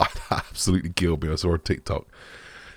I'd 0.00 0.20
absolutely 0.30 0.90
killed 0.90 1.22
me. 1.22 1.32
I 1.32 1.36
saw 1.36 1.54
a 1.54 1.58
TikTok 1.58 2.06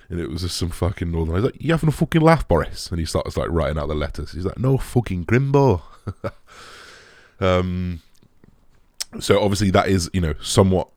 and 0.10 0.20
it 0.20 0.30
was 0.30 0.42
just 0.42 0.58
some 0.58 0.70
fucking 0.70 1.12
northern. 1.12 1.36
I 1.36 1.40
was 1.40 1.46
like, 1.46 1.62
"You 1.62 1.72
having 1.72 1.90
a 1.90 1.94
fucking 1.94 2.22
laugh, 2.22 2.48
Boris?" 2.48 2.90
And 2.90 3.00
he 3.00 3.06
starts 3.06 3.38
like 3.38 3.50
writing 3.50 3.78
out 3.78 3.88
the 3.88 3.96
letters. 3.96 4.32
He's 4.32 4.46
like, 4.46 4.60
"No 4.60 4.78
fucking 4.78 5.26
Grimbo." 5.26 5.82
um, 7.40 8.02
so 9.20 9.42
obviously 9.42 9.72
that 9.72 9.88
is 9.88 10.10
you 10.14 10.22
know 10.22 10.36
somewhat 10.42 10.90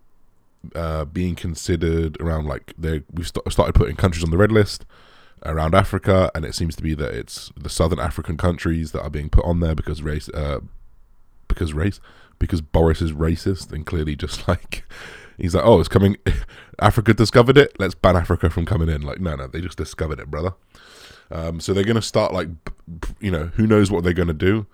uh, 0.74 1.04
being 1.06 1.34
considered 1.34 2.20
around 2.20 2.46
like 2.46 2.74
we've 2.78 3.28
st- 3.28 3.50
started 3.50 3.74
putting 3.74 3.96
countries 3.96 4.24
on 4.24 4.30
the 4.30 4.36
red 4.36 4.52
list 4.52 4.84
around 5.44 5.74
Africa, 5.74 6.30
and 6.34 6.44
it 6.44 6.54
seems 6.54 6.76
to 6.76 6.82
be 6.82 6.94
that 6.94 7.14
it's 7.14 7.50
the 7.56 7.70
southern 7.70 8.00
African 8.00 8.36
countries 8.36 8.92
that 8.92 9.02
are 9.02 9.10
being 9.10 9.30
put 9.30 9.44
on 9.44 9.60
there 9.60 9.74
because 9.74 10.02
race, 10.02 10.28
uh, 10.30 10.60
because 11.46 11.72
race, 11.72 12.00
because 12.38 12.60
Boris 12.60 13.02
is 13.02 13.12
racist 13.12 13.72
and 13.72 13.86
clearly 13.86 14.16
just 14.16 14.46
like 14.48 14.84
he's 15.38 15.54
like, 15.54 15.64
oh, 15.64 15.80
it's 15.80 15.88
coming. 15.88 16.16
Africa 16.80 17.14
discovered 17.14 17.56
it. 17.56 17.74
Let's 17.78 17.94
ban 17.94 18.16
Africa 18.16 18.50
from 18.50 18.66
coming 18.66 18.88
in. 18.88 19.02
Like, 19.02 19.20
no, 19.20 19.36
no, 19.36 19.46
they 19.46 19.60
just 19.60 19.78
discovered 19.78 20.20
it, 20.20 20.30
brother. 20.30 20.54
Um, 21.30 21.60
so 21.60 21.72
they're 21.72 21.84
gonna 21.84 22.02
start 22.02 22.32
like, 22.32 22.48
you 23.20 23.30
know, 23.30 23.46
who 23.54 23.66
knows 23.66 23.90
what 23.90 24.04
they're 24.04 24.12
gonna 24.12 24.32
do. 24.32 24.66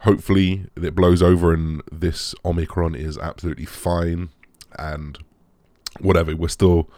Hopefully, 0.00 0.66
it 0.76 0.94
blows 0.94 1.22
over 1.22 1.52
and 1.52 1.82
this 1.90 2.34
Omicron 2.44 2.94
is 2.94 3.18
absolutely 3.18 3.64
fine 3.64 4.30
and 4.78 5.18
whatever. 6.00 6.34
We're 6.36 6.48
still, 6.48 6.88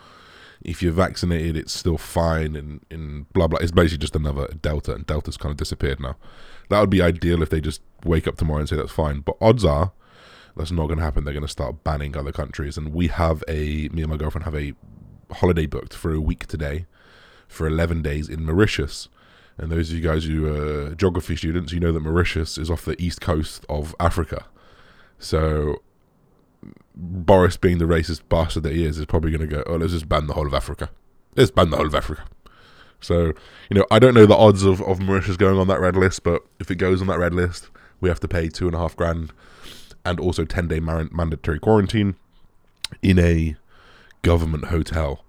if 0.63 0.83
you're 0.83 0.93
vaccinated, 0.93 1.57
it's 1.57 1.73
still 1.73 1.99
fine 1.99 2.55
and, 2.55 2.85
and 2.91 3.33
blah 3.33 3.49
blah. 3.49 3.59
It's 3.61 3.73
basically 3.73 3.99
just 3.99 4.17
another 4.17 4.49
Delta, 4.49 4.95
and 4.95 5.07
Delta's 5.07 5.37
kind 5.37 5.51
of 5.51 5.57
disappeared 5.57 5.99
now. 5.99 6.17
That 6.69 6.81
would 6.81 6.91
be 6.91 7.03
ideal 7.03 7.43
if 7.43 7.51
they 7.51 7.61
just 7.61 7.81
wake 8.05 8.29
up 8.29 8.37
tomorrow 8.37 8.61
and 8.61 8.69
say 8.69 8.77
that's 8.77 8.93
fine. 8.93 9.21
But 9.21 9.37
odds 9.41 9.65
are 9.65 9.93
that's 10.57 10.71
not 10.71 10.87
going 10.87 10.99
to 10.99 11.05
happen. 11.05 11.25
They're 11.25 11.35
going 11.35 11.47
to 11.47 11.49
start 11.49 11.85
banning 11.85 12.17
other 12.17 12.33
countries. 12.33 12.77
And 12.77 12.93
we 12.93 13.09
have 13.09 13.43
a, 13.49 13.89
me 13.89 14.03
and 14.03 14.09
my 14.09 14.17
girlfriend 14.17 14.45
have 14.45 14.57
a 14.57 14.75
holiday 15.33 15.67
booked 15.67 15.95
for 15.95 16.13
a 16.13 16.21
week 16.21 16.47
today 16.47 16.87
for 17.49 17.67
11 17.67 18.03
days 18.03 18.29
in 18.29 18.45
Mauritius. 18.45 19.09
And 19.59 19.71
those 19.71 19.91
of 19.91 19.97
you 19.97 20.03
guys 20.03 20.25
who 20.25 20.47
are 20.47 20.95
geography 20.95 21.37
students, 21.37 21.73
you 21.73 21.81
know 21.81 21.93
that 21.93 22.01
Mauritius 22.01 22.57
is 22.59 22.71
off 22.71 22.85
the 22.85 23.01
east 23.03 23.21
coast 23.21 23.67
of 23.69 23.95
Africa. 24.01 24.47
So 25.19 25.83
Boris, 26.95 27.57
being 27.57 27.79
the 27.79 27.85
racist 27.85 28.23
bastard 28.29 28.63
that 28.65 28.73
he 28.73 28.85
is, 28.85 28.99
is 28.99 29.07
probably 29.07 29.31
going 29.31 29.49
to 29.49 29.57
go, 29.57 29.63
oh, 29.67 29.77
let's 29.77 29.93
just 29.93 30.09
ban 30.09 30.27
the 30.27 30.35
whole 30.35 30.47
of 30.47 30.55
Africa. 30.55 30.91
Let's 31.37 31.51
ban 31.51 31.71
the 31.71 31.77
whole 31.77 31.87
of 31.87 31.95
Africa. 31.95 32.25
So, 33.01 33.33
you 33.71 33.75
know, 33.75 33.87
I 33.91 33.99
don't 33.99 34.15
know 34.15 34.27
the 34.27 34.37
odds 34.37 34.63
of, 34.63 34.83
of 34.83 35.01
Mauritius 35.01 35.37
going 35.37 35.59
on 35.59 35.69
that 35.69 35.81
red 35.81 35.97
list, 35.97 36.23
but 36.23 36.43
if 36.59 36.71
it 36.71 36.77
goes 36.77 37.01
on 37.01 37.07
that 37.07 37.19
red 37.19 37.33
list, 37.33 37.71
we 38.01 38.09
have 38.09 38.21
to 38.21 38.29
pay 38.29 38.49
two 38.49 38.67
and 38.67 38.75
a 38.75 38.79
half 38.79 38.95
grand 38.95 39.33
and 40.05 40.21
also 40.21 40.45
10 40.45 40.69
day 40.69 40.81
mandatory 40.81 41.59
quarantine 41.59 42.17
in 43.03 43.19
a 43.19 43.57
government 44.23 44.67
hotel. 44.67 45.25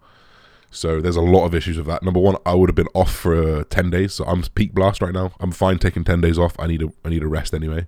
So 0.69 1.01
there's 1.01 1.17
a 1.17 1.21
lot 1.21 1.45
of 1.45 1.53
issues 1.53 1.77
with 1.77 1.87
that. 1.87 2.01
Number 2.01 2.19
one, 2.19 2.37
I 2.45 2.53
would 2.53 2.69
have 2.69 2.75
been 2.75 2.87
off 2.93 3.13
for 3.13 3.59
uh, 3.59 3.63
10 3.69 3.89
days, 3.89 4.13
so 4.13 4.23
I'm 4.23 4.41
peak 4.43 4.73
blast 4.73 5.01
right 5.01 5.13
now. 5.13 5.33
I'm 5.39 5.51
fine 5.51 5.79
taking 5.79 6.05
10 6.05 6.21
days 6.21 6.39
off. 6.39 6.55
I 6.57 6.67
need 6.67 6.81
a 6.81 6.89
I 7.03 7.09
need 7.09 7.23
a 7.23 7.27
rest 7.27 7.53
anyway. 7.53 7.87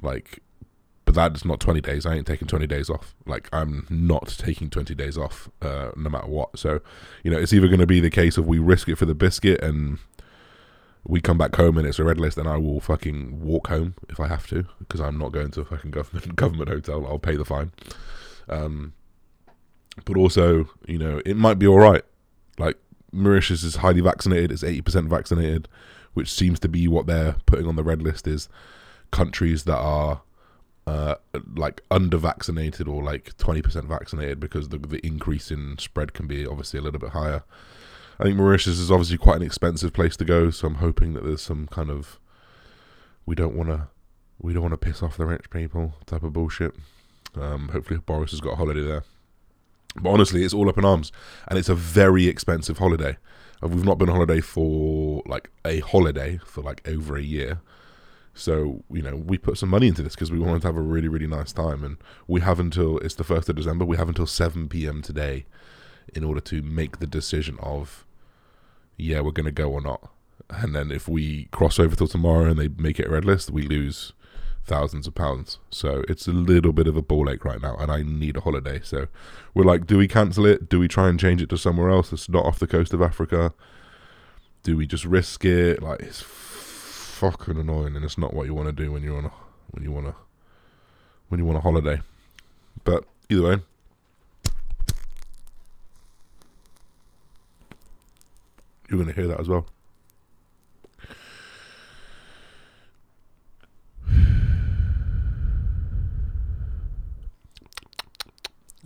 Like 0.00 0.40
but 1.08 1.14
that's 1.14 1.42
not 1.42 1.58
20 1.58 1.80
days. 1.80 2.04
I 2.04 2.16
ain't 2.16 2.26
taking 2.26 2.46
20 2.46 2.66
days 2.66 2.90
off. 2.90 3.14
Like 3.24 3.48
I'm 3.50 3.86
not 3.88 4.28
taking 4.28 4.68
20 4.68 4.94
days 4.94 5.16
off 5.16 5.48
uh, 5.62 5.88
no 5.96 6.10
matter 6.10 6.26
what. 6.26 6.58
So, 6.58 6.80
you 7.24 7.30
know, 7.30 7.38
it's 7.38 7.54
either 7.54 7.66
going 7.66 7.80
to 7.80 7.86
be 7.86 7.98
the 7.98 8.10
case 8.10 8.36
of 8.36 8.46
we 8.46 8.58
risk 8.58 8.90
it 8.90 8.96
for 8.96 9.06
the 9.06 9.14
biscuit 9.14 9.62
and 9.62 10.00
we 11.08 11.22
come 11.22 11.38
back 11.38 11.56
home 11.56 11.78
and 11.78 11.86
it's 11.86 11.98
a 11.98 12.04
red 12.04 12.20
list, 12.20 12.36
and 12.36 12.46
I 12.46 12.58
will 12.58 12.80
fucking 12.80 13.40
walk 13.40 13.68
home 13.68 13.94
if 14.08 14.20
I 14.20 14.28
have 14.28 14.46
to 14.48 14.66
because 14.78 15.00
I'm 15.00 15.18
not 15.18 15.32
going 15.32 15.50
to 15.52 15.62
a 15.62 15.64
fucking 15.64 15.90
government 15.90 16.36
government 16.36 16.68
hotel. 16.68 17.06
I'll 17.06 17.18
pay 17.18 17.34
the 17.34 17.44
fine. 17.44 17.72
Um, 18.48 18.92
but 20.04 20.16
also, 20.16 20.68
you 20.86 20.98
know, 20.98 21.20
it 21.24 21.36
might 21.36 21.58
be 21.58 21.66
all 21.66 21.78
right. 21.78 22.04
Like 22.58 22.76
Mauritius 23.10 23.64
is 23.64 23.76
highly 23.76 24.02
vaccinated; 24.02 24.52
it's 24.52 24.62
eighty 24.62 24.82
percent 24.82 25.08
vaccinated, 25.08 25.66
which 26.12 26.30
seems 26.30 26.60
to 26.60 26.68
be 26.68 26.86
what 26.86 27.06
they're 27.06 27.36
putting 27.46 27.66
on 27.66 27.76
the 27.76 27.82
red 27.82 28.02
list. 28.02 28.28
Is 28.28 28.50
countries 29.10 29.64
that 29.64 29.78
are 29.78 30.20
uh, 30.86 31.14
like 31.54 31.82
under 31.90 32.16
vaccinated 32.16 32.88
or 32.88 33.02
like 33.02 33.36
20% 33.36 33.84
vaccinated 33.84 34.40
because 34.40 34.70
the, 34.70 34.78
the 34.78 35.06
increase 35.06 35.50
in 35.50 35.76
spread 35.76 36.14
can 36.14 36.26
be 36.26 36.46
obviously 36.46 36.78
a 36.78 36.82
little 36.82 37.00
bit 37.00 37.10
higher. 37.10 37.42
I 38.20 38.24
think 38.24 38.36
Mauritius 38.36 38.78
is 38.78 38.90
obviously 38.90 39.16
quite 39.16 39.36
an 39.36 39.42
expensive 39.42 39.92
place 39.92 40.16
to 40.16 40.24
go, 40.24 40.50
so 40.50 40.66
I'm 40.66 40.76
hoping 40.76 41.14
that 41.14 41.22
there's 41.22 41.42
some 41.42 41.68
kind 41.68 41.88
of 41.88 42.18
we 43.26 43.36
don't 43.36 43.54
want 43.54 43.68
to 43.68 43.88
we 44.40 44.52
don't 44.52 44.62
want 44.62 44.72
to 44.72 44.78
piss 44.78 45.02
off 45.02 45.16
the 45.16 45.26
rich 45.26 45.50
people 45.50 45.94
type 46.06 46.22
of 46.22 46.32
bullshit. 46.32 46.74
Um, 47.34 47.68
hopefully 47.68 48.00
Boris 48.04 48.32
has 48.32 48.40
got 48.40 48.54
a 48.54 48.56
holiday 48.56 48.82
there. 48.82 49.04
But 50.00 50.10
honestly, 50.10 50.44
it's 50.44 50.54
all 50.54 50.68
up 50.68 50.78
in 50.78 50.84
arms, 50.84 51.12
and 51.46 51.58
it's 51.58 51.68
a 51.68 51.74
very 51.74 52.26
expensive 52.26 52.78
holiday. 52.78 53.16
Uh, 53.62 53.68
we've 53.68 53.84
not 53.84 53.98
been 53.98 54.08
on 54.08 54.16
holiday 54.16 54.40
for 54.40 55.22
like 55.26 55.50
a 55.64 55.80
holiday 55.80 56.40
for 56.44 56.62
like 56.62 56.86
over 56.88 57.16
a 57.16 57.22
year. 57.22 57.60
So 58.34 58.82
you 58.90 59.02
know, 59.02 59.16
we 59.16 59.38
put 59.38 59.58
some 59.58 59.68
money 59.68 59.88
into 59.88 60.02
this 60.02 60.14
because 60.14 60.32
we 60.32 60.38
wanted 60.38 60.62
to 60.62 60.68
have 60.68 60.76
a 60.76 60.82
really, 60.82 61.08
really 61.08 61.26
nice 61.28 61.52
time, 61.52 61.84
and 61.84 61.98
we 62.26 62.40
have 62.40 62.58
until 62.58 62.98
it's 62.98 63.14
the 63.14 63.24
first 63.24 63.48
of 63.48 63.56
December. 63.56 63.84
We 63.84 63.96
have 63.96 64.08
until 64.08 64.26
seven 64.26 64.68
p.m. 64.68 65.02
today 65.02 65.46
in 66.14 66.24
order 66.24 66.40
to 66.40 66.62
make 66.62 66.98
the 66.98 67.06
decision 67.06 67.58
of 67.60 68.06
yeah, 68.98 69.20
we're 69.20 69.30
going 69.30 69.46
to 69.46 69.52
go 69.52 69.70
or 69.70 69.80
not. 69.80 70.10
And 70.50 70.74
then 70.74 70.90
if 70.90 71.08
we 71.08 71.44
cross 71.50 71.78
over 71.78 71.94
till 71.94 72.08
tomorrow 72.08 72.46
and 72.46 72.58
they 72.58 72.68
make 72.68 72.98
it 72.98 73.06
a 73.06 73.10
red 73.10 73.24
list, 73.24 73.50
we 73.50 73.62
lose 73.62 74.12
thousands 74.64 75.06
of 75.06 75.14
pounds. 75.14 75.58
So 75.70 76.04
it's 76.08 76.26
a 76.26 76.32
little 76.32 76.72
bit 76.72 76.86
of 76.86 76.96
a 76.96 77.02
ball 77.02 77.30
ache 77.30 77.44
right 77.44 77.60
now, 77.60 77.76
and 77.76 77.90
I 77.90 78.02
need 78.02 78.36
a 78.36 78.40
holiday. 78.40 78.80
So 78.82 79.08
we're 79.54 79.64
like, 79.64 79.86
do 79.86 79.98
we 79.98 80.08
cancel 80.08 80.46
it? 80.46 80.68
Do 80.68 80.78
we 80.78 80.88
try 80.88 81.08
and 81.08 81.18
change 81.18 81.42
it 81.42 81.48
to 81.50 81.58
somewhere 81.58 81.90
else 81.90 82.10
that's 82.10 82.28
not 82.28 82.44
off 82.44 82.58
the 82.58 82.66
coast 82.66 82.92
of 82.92 83.02
Africa? 83.02 83.52
Do 84.62 84.76
we 84.76 84.86
just 84.86 85.04
risk 85.04 85.44
it? 85.44 85.82
Like 85.82 86.00
it's 86.00 86.22
fucking 86.22 87.58
annoying, 87.58 87.96
and 87.96 88.04
it's 88.04 88.18
not 88.18 88.34
what 88.34 88.46
you 88.46 88.54
want 88.54 88.68
to 88.68 88.84
do 88.84 88.92
when 88.92 89.02
you're 89.02 89.18
on 89.18 89.26
a, 89.26 89.32
when 89.70 89.82
you 89.82 89.90
want 89.90 90.06
to 90.06 90.14
when 91.28 91.40
you 91.40 91.46
want 91.46 91.58
a 91.58 91.62
holiday. 91.62 92.00
But 92.84 93.04
either 93.28 93.42
way. 93.42 93.56
You're 98.88 98.98
going 98.98 99.14
to 99.14 99.14
hear 99.14 99.28
that 99.28 99.40
as 99.40 99.48
well. 99.48 99.66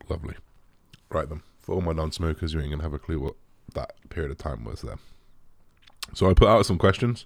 Lovely. 0.09 0.35
Right 1.11 1.29
then. 1.29 1.43
For 1.61 1.75
all 1.75 1.81
my 1.81 1.93
non 1.93 2.11
smokers, 2.11 2.53
you 2.53 2.61
ain't 2.61 2.71
going 2.71 2.81
to 2.81 2.85
have 2.85 2.93
a 2.93 2.99
clue 2.99 3.21
what 3.21 3.37
that 3.75 3.93
period 4.11 4.33
of 4.33 4.39
time 4.39 4.65
was 4.65 4.83
there. 4.83 4.99
So 6.15 6.29
I 6.29 6.35
put 6.35 6.49
out 6.49 6.67
some 6.67 6.79
questions 6.79 7.25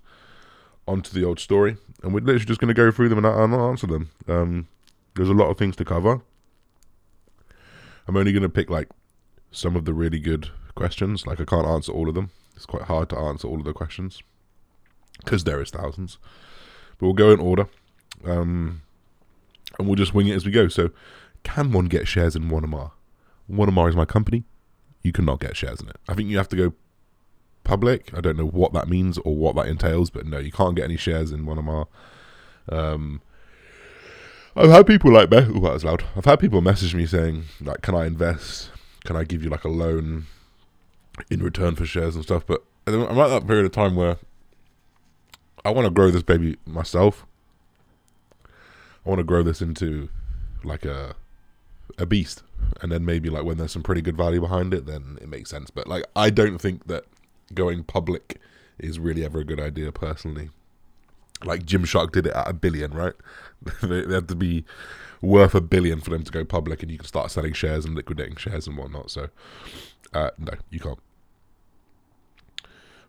onto 0.87 1.13
the 1.13 1.25
old 1.25 1.41
story, 1.41 1.79
and 2.03 2.13
we're 2.13 2.21
literally 2.21 2.45
just 2.45 2.61
going 2.61 2.69
to 2.69 2.75
go 2.75 2.91
through 2.91 3.09
them 3.09 3.25
and, 3.25 3.27
and 3.27 3.55
answer 3.55 3.87
them. 3.87 4.11
Um, 4.29 4.69
there's 5.15 5.31
a 5.31 5.35
lot 5.35 5.49
of 5.49 5.59
things 5.59 5.77
to 5.77 5.85
cover. 5.85 6.21
I'm 8.07 8.17
only 8.17 8.33
going 8.33 8.43
to 8.43 8.49
pick 8.49 8.71
like 8.71 8.89
some 9.51 9.75
of 9.75 9.85
the 9.85 9.95
really 9.95 10.21
good 10.21 10.51
questions. 10.75 11.27
Like 11.27 11.41
I 11.41 11.45
can't 11.45 11.67
answer 11.67 11.91
all 11.91 12.09
of 12.09 12.15
them. 12.15 12.31
It's 12.57 12.67
quite 12.67 12.85
hard 12.85 13.11
to 13.11 13.19
answer 13.19 13.47
all 13.47 13.59
of 13.59 13.65
the 13.65 13.73
questions 13.73 14.23
because 15.19 15.45
there 15.45 15.61
is 15.61 15.71
thousands. 15.71 16.19
But 16.99 17.07
we'll 17.07 17.15
go 17.15 17.31
in 17.31 17.41
order, 17.41 17.69
um, 18.25 18.83
and 19.79 19.87
we'll 19.87 19.97
just 19.97 20.15
wing 20.15 20.29
it 20.29 20.35
as 20.35 20.47
we 20.47 20.53
go. 20.53 20.69
So, 20.69 20.91
can 21.43 21.73
one 21.73 21.87
get 21.87 22.09
shares 22.09 22.35
in 22.35 22.49
Wanamar? 22.49 22.93
Wanamar 23.51 23.89
is 23.89 23.97
my 23.97 24.07
company. 24.07 24.45
You 25.03 25.13
cannot 25.13 25.41
get 25.41 25.57
shares 25.57 25.81
in 25.81 25.89
it. 25.89 25.97
I 26.09 26.15
think 26.15 26.31
you 26.31 26.39
have 26.39 26.49
to 26.49 26.57
go 26.57 26.73
public. 27.63 28.13
I 28.17 28.21
don't 28.21 28.37
know 28.37 28.47
what 28.47 28.73
that 28.73 28.89
means 28.89 29.19
or 29.19 29.37
what 29.37 29.55
that 29.57 29.67
entails, 29.67 30.11
but 30.11 30.27
no, 30.27 30.39
you 30.39 30.51
can't 30.51 30.75
get 30.75 30.85
any 30.85 30.97
shares 30.97 31.33
in 31.33 31.45
Wanamar. 31.45 31.87
Um, 32.69 33.21
I've 34.57 34.71
had 34.71 34.87
people 34.87 35.13
like. 35.13 35.29
Oh, 35.31 35.41
that 35.41 35.61
was 35.61 35.85
loud. 35.85 36.05
I've 36.17 36.25
had 36.25 36.41
people 36.41 36.63
message 36.63 36.95
me 36.95 37.05
saying 37.05 37.45
like, 37.61 37.83
"Can 37.83 37.95
I 37.95 38.07
invest? 38.07 38.71
Can 39.05 39.15
I 39.15 39.25
give 39.25 39.43
you 39.43 39.51
like 39.51 39.65
a 39.65 39.69
loan 39.69 40.27
in 41.31 41.43
return 41.43 41.75
for 41.75 41.87
shares 41.87 42.15
and 42.15 42.25
stuff?" 42.25 42.45
But 42.47 42.65
I'm 42.87 43.19
at 43.19 43.29
that 43.29 43.47
period 43.47 43.67
of 43.67 43.73
time 43.73 43.97
where 43.97 44.19
I 45.65 45.71
want 45.71 45.87
to 45.87 45.91
grow 45.91 46.11
this 46.11 46.23
baby 46.23 46.57
myself. 46.65 47.27
I 48.45 49.09
want 49.09 49.19
to 49.19 49.25
grow 49.25 49.43
this 49.43 49.61
into 49.61 50.09
like 50.65 50.85
a 50.85 51.17
a 51.99 52.07
beast, 52.07 52.43
and 52.83 52.93
then 52.93 53.05
maybe 53.05 53.31
like 53.31 53.45
when 53.45 53.59
there's 53.59 53.73
some 53.73 53.83
pretty 53.83 54.03
good 54.03 54.17
value 54.17 54.41
behind 54.41 54.75
it, 54.75 54.87
then 54.87 55.19
it 55.21 55.29
makes 55.29 55.51
sense. 55.51 55.71
But 55.71 55.87
like, 55.87 56.05
I 56.15 56.31
don't 56.31 56.59
think 56.59 56.87
that 56.87 57.05
going 57.55 57.85
public 57.85 58.41
is 58.79 58.99
really 58.99 59.25
ever 59.25 59.41
a 59.41 59.45
good 59.45 59.61
idea 59.61 59.93
personally. 59.93 60.51
Like 61.45 61.65
Gymshark 61.65 62.13
did 62.13 62.27
it 62.27 62.33
at 62.33 62.49
a 62.49 62.53
billion, 62.53 62.93
right? 62.93 63.15
they, 63.83 64.03
they 64.03 64.15
had 64.15 64.29
to 64.29 64.37
be 64.37 64.65
worth 65.21 65.55
a 65.55 65.61
billion 65.61 66.01
for 66.01 66.11
them 66.11 66.25
to 66.25 66.33
go 66.33 66.45
public, 66.45 66.83
and 66.83 66.91
you 66.91 66.99
can 66.99 67.07
start 67.07 67.31
selling 67.31 67.53
shares 67.53 67.85
and 67.85 67.95
liquidating 67.95 68.37
shares 68.37 68.67
and 68.67 68.77
whatnot. 68.77 69.11
So, 69.11 69.29
uh, 70.13 70.31
no, 70.39 70.53
you 70.71 70.81
can't. 70.81 70.99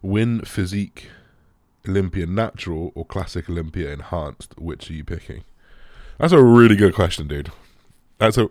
Win 0.02 0.42
physique 0.42 1.10
Olympia 1.88 2.26
natural 2.26 2.92
or 2.96 3.06
classic 3.06 3.50
Olympia 3.50 3.92
enhanced? 3.92 4.58
Which 4.60 4.90
are 4.90 4.94
you 4.94 5.04
picking? 5.04 5.44
That's 6.20 6.34
a 6.34 6.44
really 6.44 6.76
good 6.76 6.94
question, 6.94 7.28
dude. 7.28 7.52
That's 8.18 8.38
a 8.38 8.50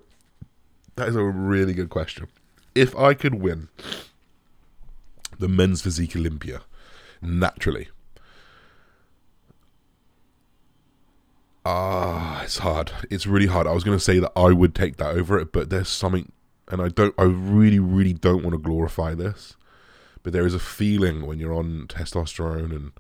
that 0.97 1.09
is 1.09 1.17
a 1.17 1.25
really 1.25 1.75
good 1.75 1.91
question. 1.91 2.29
If 2.75 2.97
I 2.97 3.15
could 3.15 3.35
win 3.35 3.69
the 5.39 5.49
men's 5.49 5.83
physique 5.83 6.17
Olympia 6.17 6.63
naturally, 7.21 7.89
ah, 11.65 12.43
it's 12.43 12.59
hard. 12.59 12.93
It's 13.11 13.27
really 13.27 13.47
hard. 13.47 13.67
I 13.67 13.73
was 13.73 13.85
going 13.85 13.99
to 13.99 14.05
say 14.05 14.19
that 14.21 14.33
I 14.37 14.53
would 14.53 14.75
take 14.75 14.97
that 14.97 15.15
over 15.15 15.39
it, 15.39 15.53
but 15.53 15.69
there's 15.69 15.89
something, 15.89 16.33
and 16.69 16.81
I 16.81 16.89
don't. 16.89 17.15
I 17.19 17.25
really, 17.25 17.79
really 17.79 18.13
don't 18.13 18.43
want 18.43 18.55
to 18.55 18.59
glorify 18.59 19.15
this, 19.15 19.57
but 20.23 20.33
there 20.33 20.47
is 20.47 20.55
a 20.55 20.59
feeling 20.59 21.27
when 21.27 21.39
you're 21.39 21.55
on 21.55 21.87
testosterone 21.89 22.75
and 22.75 22.93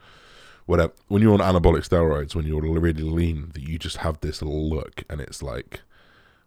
whatever, 0.67 0.93
when 1.09 1.23
you're 1.23 1.35
on 1.35 1.41
anabolic 1.41 1.89
steroids, 1.89 2.35
when 2.35 2.47
you're 2.47 2.61
really 2.61 3.03
lean, 3.03 3.51
that 3.55 3.63
you 3.63 3.79
just 3.79 3.99
have 3.99 4.21
this 4.21 4.43
look, 4.43 5.05
and 5.09 5.21
it's 5.21 5.43
like 5.43 5.81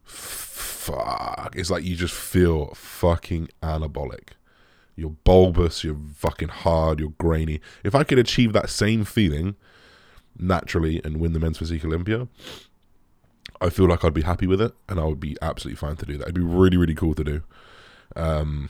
fuck. 0.03 1.53
It's 1.55 1.69
like 1.69 1.83
you 1.83 1.95
just 1.95 2.13
feel 2.13 2.73
fucking 2.73 3.49
anabolic. 3.61 4.29
You're 4.95 5.15
bulbous, 5.23 5.83
you're 5.83 5.97
fucking 6.15 6.49
hard, 6.49 6.99
you're 6.99 7.13
grainy. 7.17 7.61
If 7.83 7.95
I 7.95 8.03
could 8.03 8.19
achieve 8.19 8.53
that 8.53 8.69
same 8.69 9.05
feeling 9.05 9.55
naturally 10.37 11.01
and 11.03 11.19
win 11.19 11.33
the 11.33 11.39
men's 11.39 11.57
physique 11.57 11.85
Olympia, 11.85 12.27
I 13.61 13.69
feel 13.69 13.87
like 13.87 14.03
I'd 14.05 14.13
be 14.13 14.21
happy 14.21 14.47
with 14.47 14.61
it 14.61 14.73
and 14.87 14.99
I 14.99 15.05
would 15.05 15.19
be 15.19 15.37
absolutely 15.41 15.77
fine 15.77 15.97
to 15.97 16.05
do 16.05 16.17
that. 16.17 16.23
It'd 16.23 16.35
be 16.35 16.41
really, 16.41 16.77
really 16.77 16.95
cool 16.95 17.13
to 17.15 17.23
do. 17.23 17.43
Um, 18.15 18.69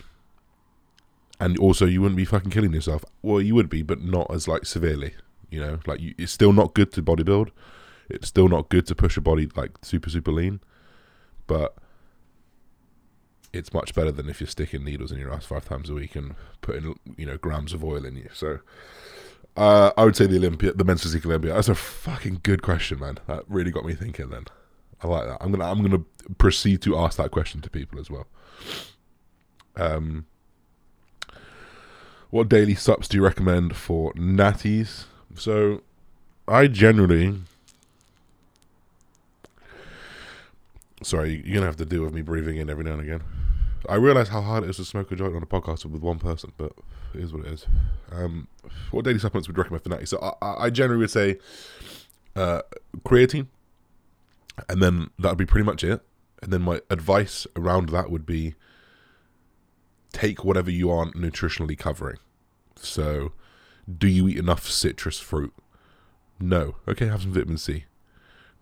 and 1.39 1.57
also, 1.57 1.85
you 1.85 2.01
wouldn't 2.01 2.17
be 2.17 2.25
fucking 2.25 2.51
killing 2.51 2.73
yourself. 2.73 3.05
Well, 3.21 3.41
you 3.41 3.55
would 3.55 3.69
be, 3.69 3.81
but 3.81 4.01
not 4.01 4.29
as 4.33 4.47
like 4.47 4.65
severely. 4.65 5.13
You 5.49 5.61
know, 5.61 5.79
like 5.87 6.01
you, 6.01 6.13
it's 6.17 6.31
still 6.31 6.51
not 6.51 6.73
good 6.73 6.91
to 6.93 7.01
bodybuild. 7.01 7.49
It's 8.09 8.27
still 8.27 8.49
not 8.49 8.69
good 8.69 8.85
to 8.87 8.95
push 8.95 9.15
a 9.15 9.21
body 9.21 9.49
like 9.55 9.71
super, 9.81 10.09
super 10.09 10.31
lean. 10.31 10.59
But 11.47 11.75
it's 13.53 13.73
much 13.73 13.95
better 13.95 14.11
than 14.11 14.29
if 14.29 14.39
you're 14.39 14.47
sticking 14.47 14.83
needles 14.83 15.11
in 15.11 15.17
your 15.17 15.33
ass 15.33 15.45
five 15.45 15.65
times 15.65 15.89
a 15.89 15.93
week 15.93 16.15
and 16.15 16.35
putting 16.61 16.99
you 17.17 17.25
know 17.25 17.37
grams 17.37 17.73
of 17.73 17.83
oil 17.83 18.05
in 18.05 18.15
you. 18.15 18.29
So 18.33 18.59
uh, 19.55 19.91
I 19.97 20.05
would 20.05 20.15
say 20.15 20.27
the 20.27 20.37
Olympia, 20.37 20.73
the 20.73 20.83
men's 20.83 21.03
physique 21.03 21.25
Olympia. 21.25 21.53
That's 21.53 21.69
a 21.69 21.75
fucking 21.75 22.41
good 22.43 22.61
question, 22.61 22.99
man. 22.99 23.19
That 23.27 23.43
really 23.47 23.71
got 23.71 23.85
me 23.85 23.93
thinking. 23.93 24.29
Then 24.29 24.45
I 25.01 25.07
like 25.07 25.27
that. 25.27 25.37
I'm 25.41 25.51
gonna 25.51 25.69
I'm 25.69 25.81
gonna 25.81 26.03
proceed 26.37 26.81
to 26.83 26.97
ask 26.97 27.17
that 27.17 27.31
question 27.31 27.61
to 27.61 27.69
people 27.69 27.99
as 27.99 28.09
well. 28.09 28.27
Um, 29.75 30.25
what 32.29 32.49
daily 32.49 32.75
sups 32.75 33.07
do 33.07 33.17
you 33.17 33.23
recommend 33.23 33.75
for 33.75 34.13
natties? 34.13 35.05
So 35.35 35.81
I 36.47 36.67
generally 36.67 37.41
sorry, 41.01 41.41
you're 41.45 41.55
gonna 41.55 41.65
have 41.65 41.77
to 41.77 41.85
deal 41.85 42.03
with 42.03 42.13
me 42.13 42.21
breathing 42.21 42.57
in 42.57 42.69
every 42.69 42.83
now 42.83 42.93
and 42.93 43.01
again. 43.01 43.23
I 43.87 43.95
realize 43.95 44.27
how 44.27 44.41
hard 44.41 44.65
it 44.65 44.69
is 44.69 44.77
to 44.77 44.85
smoke 44.85 45.11
a 45.11 45.15
joint 45.15 45.35
on 45.35 45.41
a 45.41 45.45
podcast 45.45 45.85
with 45.85 46.01
one 46.01 46.19
person, 46.19 46.51
but 46.57 46.73
it 47.13 47.21
is 47.21 47.33
what 47.33 47.45
it 47.45 47.53
is. 47.53 47.65
Um, 48.11 48.47
what 48.91 49.05
daily 49.05 49.19
supplements 49.19 49.47
would 49.47 49.55
you 49.55 49.63
recommend 49.63 49.83
for 49.83 49.89
Natty? 49.89 50.05
So 50.05 50.37
I, 50.41 50.65
I 50.65 50.69
generally 50.69 50.99
would 50.99 51.11
say 51.11 51.37
uh, 52.35 52.61
creatine, 53.05 53.47
and 54.67 54.81
then 54.81 55.09
that 55.19 55.29
would 55.29 55.37
be 55.37 55.45
pretty 55.45 55.65
much 55.65 55.83
it. 55.83 56.01
And 56.41 56.53
then 56.53 56.61
my 56.61 56.81
advice 56.89 57.45
around 57.55 57.89
that 57.89 58.09
would 58.09 58.25
be 58.25 58.55
take 60.11 60.43
whatever 60.43 60.71
you 60.71 60.89
aren't 60.89 61.15
nutritionally 61.15 61.77
covering. 61.77 62.17
So, 62.75 63.33
do 63.97 64.07
you 64.07 64.27
eat 64.27 64.37
enough 64.37 64.69
citrus 64.69 65.19
fruit? 65.19 65.53
No. 66.39 66.75
Okay, 66.87 67.07
have 67.07 67.23
some 67.23 67.33
vitamin 67.33 67.57
C. 67.57 67.85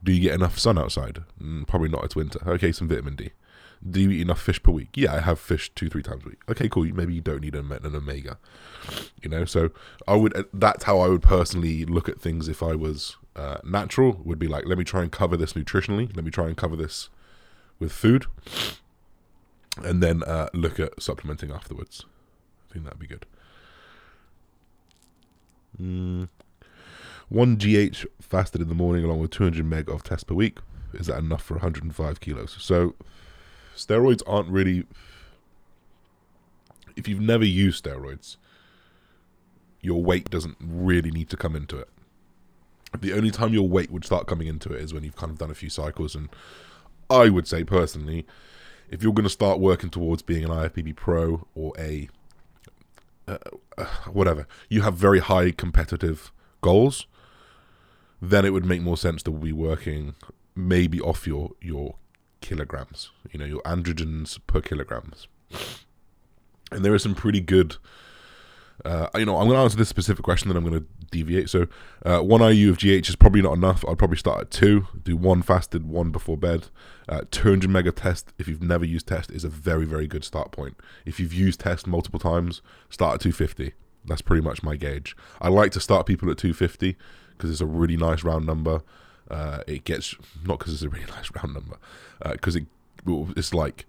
Do 0.03 0.11
you 0.11 0.21
get 0.21 0.33
enough 0.33 0.57
sun 0.57 0.77
outside? 0.77 1.23
Mm, 1.41 1.67
probably 1.67 1.89
not. 1.89 2.05
It's 2.05 2.15
winter. 2.15 2.39
Okay, 2.47 2.71
some 2.71 2.87
vitamin 2.87 3.15
D. 3.15 3.31
Do 3.87 3.99
you 3.99 4.09
eat 4.09 4.21
enough 4.21 4.41
fish 4.41 4.61
per 4.61 4.71
week? 4.71 4.89
Yeah, 4.95 5.13
I 5.13 5.19
have 5.19 5.39
fish 5.39 5.71
two, 5.75 5.89
three 5.89 6.01
times 6.01 6.25
a 6.25 6.29
week. 6.29 6.41
Okay, 6.49 6.67
cool. 6.67 6.85
Maybe 6.85 7.13
you 7.13 7.21
don't 7.21 7.41
need 7.41 7.55
an, 7.55 7.71
an 7.71 7.95
omega. 7.95 8.39
You 9.21 9.29
know, 9.29 9.45
so 9.45 9.69
I 10.07 10.15
would. 10.15 10.35
Uh, 10.35 10.43
that's 10.53 10.85
how 10.85 10.99
I 10.99 11.07
would 11.07 11.21
personally 11.21 11.85
look 11.85 12.09
at 12.09 12.19
things 12.19 12.47
if 12.47 12.63
I 12.63 12.73
was 12.75 13.17
uh, 13.37 13.57
natural. 13.63 14.19
Would 14.23 14.39
be 14.39 14.47
like, 14.47 14.65
let 14.65 14.77
me 14.77 14.83
try 14.83 15.03
and 15.03 15.11
cover 15.11 15.37
this 15.37 15.53
nutritionally. 15.53 16.13
Let 16.15 16.25
me 16.25 16.31
try 16.31 16.47
and 16.47 16.57
cover 16.57 16.75
this 16.75 17.09
with 17.79 17.91
food, 17.91 18.25
and 19.83 20.01
then 20.01 20.23
uh, 20.23 20.49
look 20.53 20.79
at 20.79 21.01
supplementing 21.01 21.51
afterwards. 21.51 22.05
I 22.69 22.73
think 22.73 22.85
that'd 22.85 22.99
be 22.99 23.07
good. 23.07 23.25
Mm. 25.79 26.29
One 27.29 27.57
GH 27.57 28.05
fasted 28.21 28.61
in 28.61 28.69
the 28.69 28.75
morning 28.75 29.03
along 29.03 29.19
with 29.19 29.31
200 29.31 29.65
meg 29.65 29.89
of 29.89 30.03
test 30.03 30.27
per 30.27 30.33
week. 30.33 30.59
Is 30.93 31.07
that 31.07 31.19
enough 31.19 31.43
for 31.43 31.55
105 31.55 32.19
kilos? 32.19 32.57
So 32.59 32.95
steroids 33.75 34.23
aren't 34.25 34.49
really. 34.49 34.85
If 36.95 37.07
you've 37.07 37.21
never 37.21 37.45
used 37.45 37.83
steroids, 37.83 38.37
your 39.81 40.01
weight 40.01 40.29
doesn't 40.31 40.57
really 40.59 41.11
need 41.11 41.29
to 41.29 41.37
come 41.37 41.55
into 41.55 41.77
it. 41.77 41.89
The 42.99 43.13
only 43.13 43.31
time 43.31 43.53
your 43.53 43.67
weight 43.67 43.91
would 43.91 44.05
start 44.05 44.27
coming 44.27 44.47
into 44.47 44.73
it 44.73 44.81
is 44.81 44.93
when 44.93 45.03
you've 45.03 45.15
kind 45.15 45.31
of 45.31 45.37
done 45.37 45.51
a 45.51 45.55
few 45.55 45.69
cycles. 45.69 46.15
And 46.15 46.29
I 47.09 47.29
would 47.29 47.47
say 47.47 47.63
personally, 47.63 48.25
if 48.89 49.03
you're 49.03 49.13
going 49.13 49.23
to 49.23 49.29
start 49.29 49.59
working 49.59 49.89
towards 49.89 50.21
being 50.21 50.43
an 50.43 50.49
IFBB 50.49 50.95
pro 50.95 51.47
or 51.53 51.73
a 51.77 52.09
uh, 53.27 53.37
uh, 53.77 53.85
whatever, 54.11 54.47
you 54.69 54.81
have 54.83 54.95
very 54.95 55.19
high 55.19 55.51
competitive 55.51 56.31
goals. 56.61 57.07
then 58.21 58.45
it 58.45 58.51
would 58.51 58.65
make 58.65 58.81
more 58.81 58.97
sense 58.97 59.21
to 59.21 59.31
be 59.31 59.51
working 59.51 60.15
maybe 60.55 60.99
off 60.99 61.27
your 61.27 61.51
your 61.61 61.95
kilograms, 62.41 63.11
you 63.31 63.39
know, 63.39 63.45
your 63.45 63.61
androgens 63.61 64.39
per 64.47 64.61
kilograms. 64.61 65.27
And 66.71 66.83
there 66.83 66.93
are 66.93 66.99
some 66.99 67.15
pretty 67.15 67.41
good. 67.41 67.77
Uh, 68.87 69.09
you 69.15 69.25
know, 69.25 69.35
I'm 69.35 69.47
going 69.47 69.57
to 69.57 69.63
answer 69.63 69.75
this 69.75 69.89
specific 69.89 70.23
question, 70.23 70.47
then 70.47 70.55
I'm 70.55 70.63
going 70.63 70.79
to 70.79 70.85
deviate. 71.11 71.49
So, 71.49 71.67
uh, 72.05 72.19
one 72.19 72.39
IU 72.39 72.69
of 72.69 72.77
GH 72.77 73.09
is 73.09 73.17
probably 73.17 73.41
not 73.41 73.53
enough. 73.53 73.83
I'd 73.85 73.97
probably 73.97 74.15
start 74.15 74.39
at 74.39 74.49
two, 74.49 74.87
do 75.03 75.17
one 75.17 75.41
fasted, 75.41 75.85
one 75.85 76.09
before 76.09 76.37
bed. 76.37 76.67
Uh, 77.09 77.21
200 77.29 77.69
mega 77.69 77.91
test, 77.91 78.31
if 78.37 78.47
you've 78.47 78.63
never 78.63 78.85
used 78.85 79.05
test, 79.05 79.29
is 79.31 79.43
a 79.43 79.49
very, 79.49 79.85
very 79.85 80.07
good 80.07 80.23
start 80.23 80.51
point. 80.51 80.77
If 81.05 81.19
you've 81.19 81.33
used 81.33 81.59
test 81.59 81.85
multiple 81.85 82.19
times, 82.19 82.61
start 82.89 83.15
at 83.15 83.21
250. 83.21 83.73
That's 84.05 84.21
pretty 84.21 84.41
much 84.41 84.63
my 84.63 84.77
gauge. 84.77 85.17
I 85.41 85.49
like 85.49 85.73
to 85.73 85.81
start 85.81 86.05
people 86.05 86.31
at 86.31 86.37
250 86.37 86.95
because 87.31 87.51
it's 87.51 87.59
a 87.59 87.65
really 87.65 87.97
nice 87.97 88.23
round 88.23 88.45
number. 88.45 88.83
Uh, 89.29 89.63
it 89.67 89.83
gets 89.83 90.15
not 90.45 90.59
because 90.59 90.73
it's 90.73 90.83
a 90.83 90.89
really 90.89 91.05
nice 91.09 91.29
round 91.35 91.53
number, 91.53 91.77
because 92.31 92.55
uh, 92.55 92.59
it 92.59 93.33
it's 93.35 93.53
like 93.53 93.85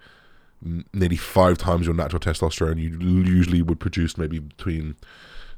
nearly 0.63 1.17
five 1.17 1.59
times 1.59 1.87
your 1.87 1.95
natural 1.95 2.21
testosterone. 2.21 2.81
You 2.81 2.99
usually 3.23 3.63
would 3.63 3.81
produce 3.81 4.17
maybe 4.19 4.39
between, 4.39 4.97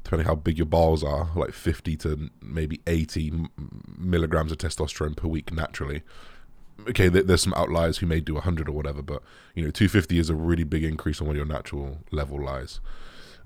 depending 0.05 0.27
how 0.27 0.35
big 0.35 0.59
your 0.59 0.67
balls 0.67 1.03
are, 1.03 1.31
like 1.35 1.53
50 1.53 1.97
to 1.99 2.31
maybe 2.43 2.81
80 2.87 3.49
milligrams 3.99 4.53
of 4.53 4.59
testosterone 4.59 5.17
per 5.17 5.29
week 5.29 5.53
naturally. 5.53 6.03
Okay, 6.89 7.09
there's 7.09 7.43
some 7.43 7.55
outliers 7.55 7.99
who 7.99 8.07
may 8.07 8.21
do 8.21 8.35
100 8.35 8.69
or 8.69 8.73
whatever, 8.73 9.03
but 9.03 9.23
you 9.55 9.63
know, 9.63 9.71
250 9.71 10.19
is 10.19 10.31
a 10.31 10.35
really 10.35 10.65
big 10.65 10.83
increase 10.83 11.21
on 11.21 11.27
where 11.27 11.37
your 11.37 11.45
natural 11.45 11.99
level 12.11 12.43
lies. 12.43 12.81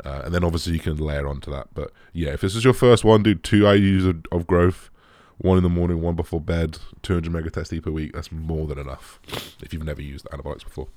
Uh, 0.04 0.23
and 0.25 0.34
then 0.34 0.44
obviously 0.44 0.73
you 0.73 0.78
can 0.78 0.96
layer 0.96 1.28
onto 1.28 1.50
that. 1.50 1.68
But 1.75 1.92
yeah, 2.12 2.30
if 2.30 2.40
this 2.40 2.54
is 2.54 2.64
your 2.64 2.75
first 2.75 3.04
one, 3.04 3.23
do 3.23 3.34
two 3.34 3.62
IUs 3.62 4.08
of, 4.08 4.25
of 4.32 4.46
growth, 4.46 4.90
one 5.38 5.56
in 5.56 5.62
the 5.62 5.68
morning, 5.68 6.00
one 6.00 6.14
before 6.14 6.40
bed, 6.40 6.78
200 7.02 7.32
mega 7.32 7.50
test 7.50 7.82
per 7.82 7.90
week. 7.90 8.12
That's 8.12 8.30
more 8.30 8.66
than 8.66 8.78
enough 8.78 9.20
if 9.61 9.73
you've 9.73 9.84
never 9.84 10.02
used 10.02 10.26
antibiotics 10.32 10.64
before. 10.64 10.88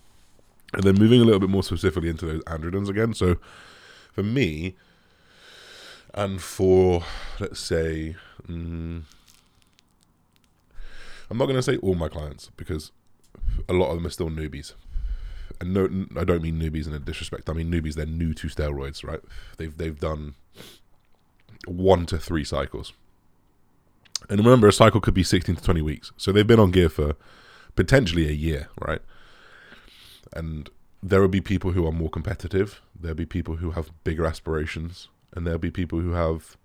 And 0.74 0.84
then 0.84 0.96
moving 0.96 1.22
a 1.22 1.24
little 1.24 1.40
bit 1.40 1.50
more 1.50 1.64
specifically 1.64 2.10
into 2.10 2.26
those 2.26 2.44
androgens 2.44 2.90
again. 2.90 3.14
So 3.14 3.38
for 4.12 4.24
me, 4.24 4.76
and 6.14 6.42
for 6.42 7.04
let's 7.40 7.60
say, 7.60 8.16
mm, 8.48 9.04
I'm 11.30 11.38
not 11.38 11.46
going 11.46 11.56
to 11.56 11.64
say 11.64 11.78
all 11.78 11.96
my 11.96 12.10
clients 12.10 12.52
because 12.58 12.92
a 13.70 13.74
lot 13.74 13.90
of 13.90 13.96
them 13.96 14.08
are 14.08 14.12
still 14.12 14.30
newbies 14.30 14.74
and 15.60 15.74
no, 15.74 16.06
I 16.20 16.24
don't 16.24 16.42
mean 16.42 16.60
newbies 16.60 16.88
in 16.88 16.94
a 16.94 17.00
disrespect. 17.00 17.50
I 17.50 17.54
mean 17.54 17.72
newbies. 17.72 17.96
They're 17.96 18.06
new 18.06 18.34
to 18.36 18.48
steroids, 18.48 19.04
right? 19.04 19.22
They've 19.58 19.76
they've 19.76 20.00
done 20.00 20.36
one 21.66 22.06
to 22.08 22.18
three 22.18 22.44
cycles, 22.44 22.94
and 24.30 24.40
remember, 24.40 24.68
a 24.68 24.74
cycle 24.74 25.02
could 25.02 25.14
be 25.14 25.24
sixteen 25.24 25.56
to 25.56 25.64
twenty 25.64 25.82
weeks. 25.82 26.12
So 26.18 26.32
they've 26.32 26.48
been 26.48 26.60
on 26.60 26.72
gear 26.72 26.90
for 26.90 27.16
potentially 27.76 28.28
a 28.28 28.34
year, 28.34 28.70
right? 28.80 29.02
And 30.34 30.70
there 31.02 31.22
will 31.22 31.28
be 31.28 31.42
people 31.42 31.72
who 31.72 31.86
are 31.88 31.92
more 31.92 32.10
competitive. 32.10 32.82
There'll 33.00 33.16
be 33.16 33.26
people 33.26 33.58
who 33.58 33.72
have 33.72 33.92
bigger 34.04 34.26
aspirations, 34.26 35.10
and 35.34 35.46
there'll 35.46 35.60
be 35.60 35.72
people 35.72 36.00
who 36.00 36.12
have 36.12 36.58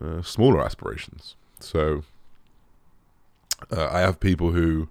uh, 0.00 0.22
smaller 0.22 0.60
aspirations. 0.62 1.36
So 1.60 2.04
uh, 3.70 3.88
I 3.90 4.00
have 4.00 4.20
people 4.20 4.52
who 4.52 4.88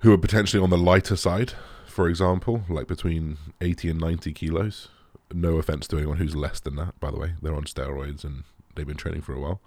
who 0.00 0.12
are 0.12 0.18
potentially 0.18 0.62
on 0.62 0.70
the 0.70 0.78
lighter 0.78 1.16
side 1.16 1.54
for 1.98 2.08
example, 2.08 2.62
like 2.68 2.86
between 2.86 3.38
80 3.60 3.90
and 3.90 3.98
90 3.98 4.32
kilos. 4.32 4.86
No 5.34 5.56
offense 5.56 5.88
to 5.88 5.96
anyone 5.96 6.18
who's 6.18 6.36
less 6.36 6.60
than 6.60 6.76
that, 6.76 7.00
by 7.00 7.10
the 7.10 7.18
way. 7.18 7.32
They're 7.42 7.56
on 7.56 7.64
steroids 7.64 8.22
and 8.22 8.44
they've 8.76 8.86
been 8.86 8.96
training 8.96 9.22
for 9.22 9.32
a 9.32 9.40
while. 9.40 9.60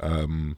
Um, 0.00 0.56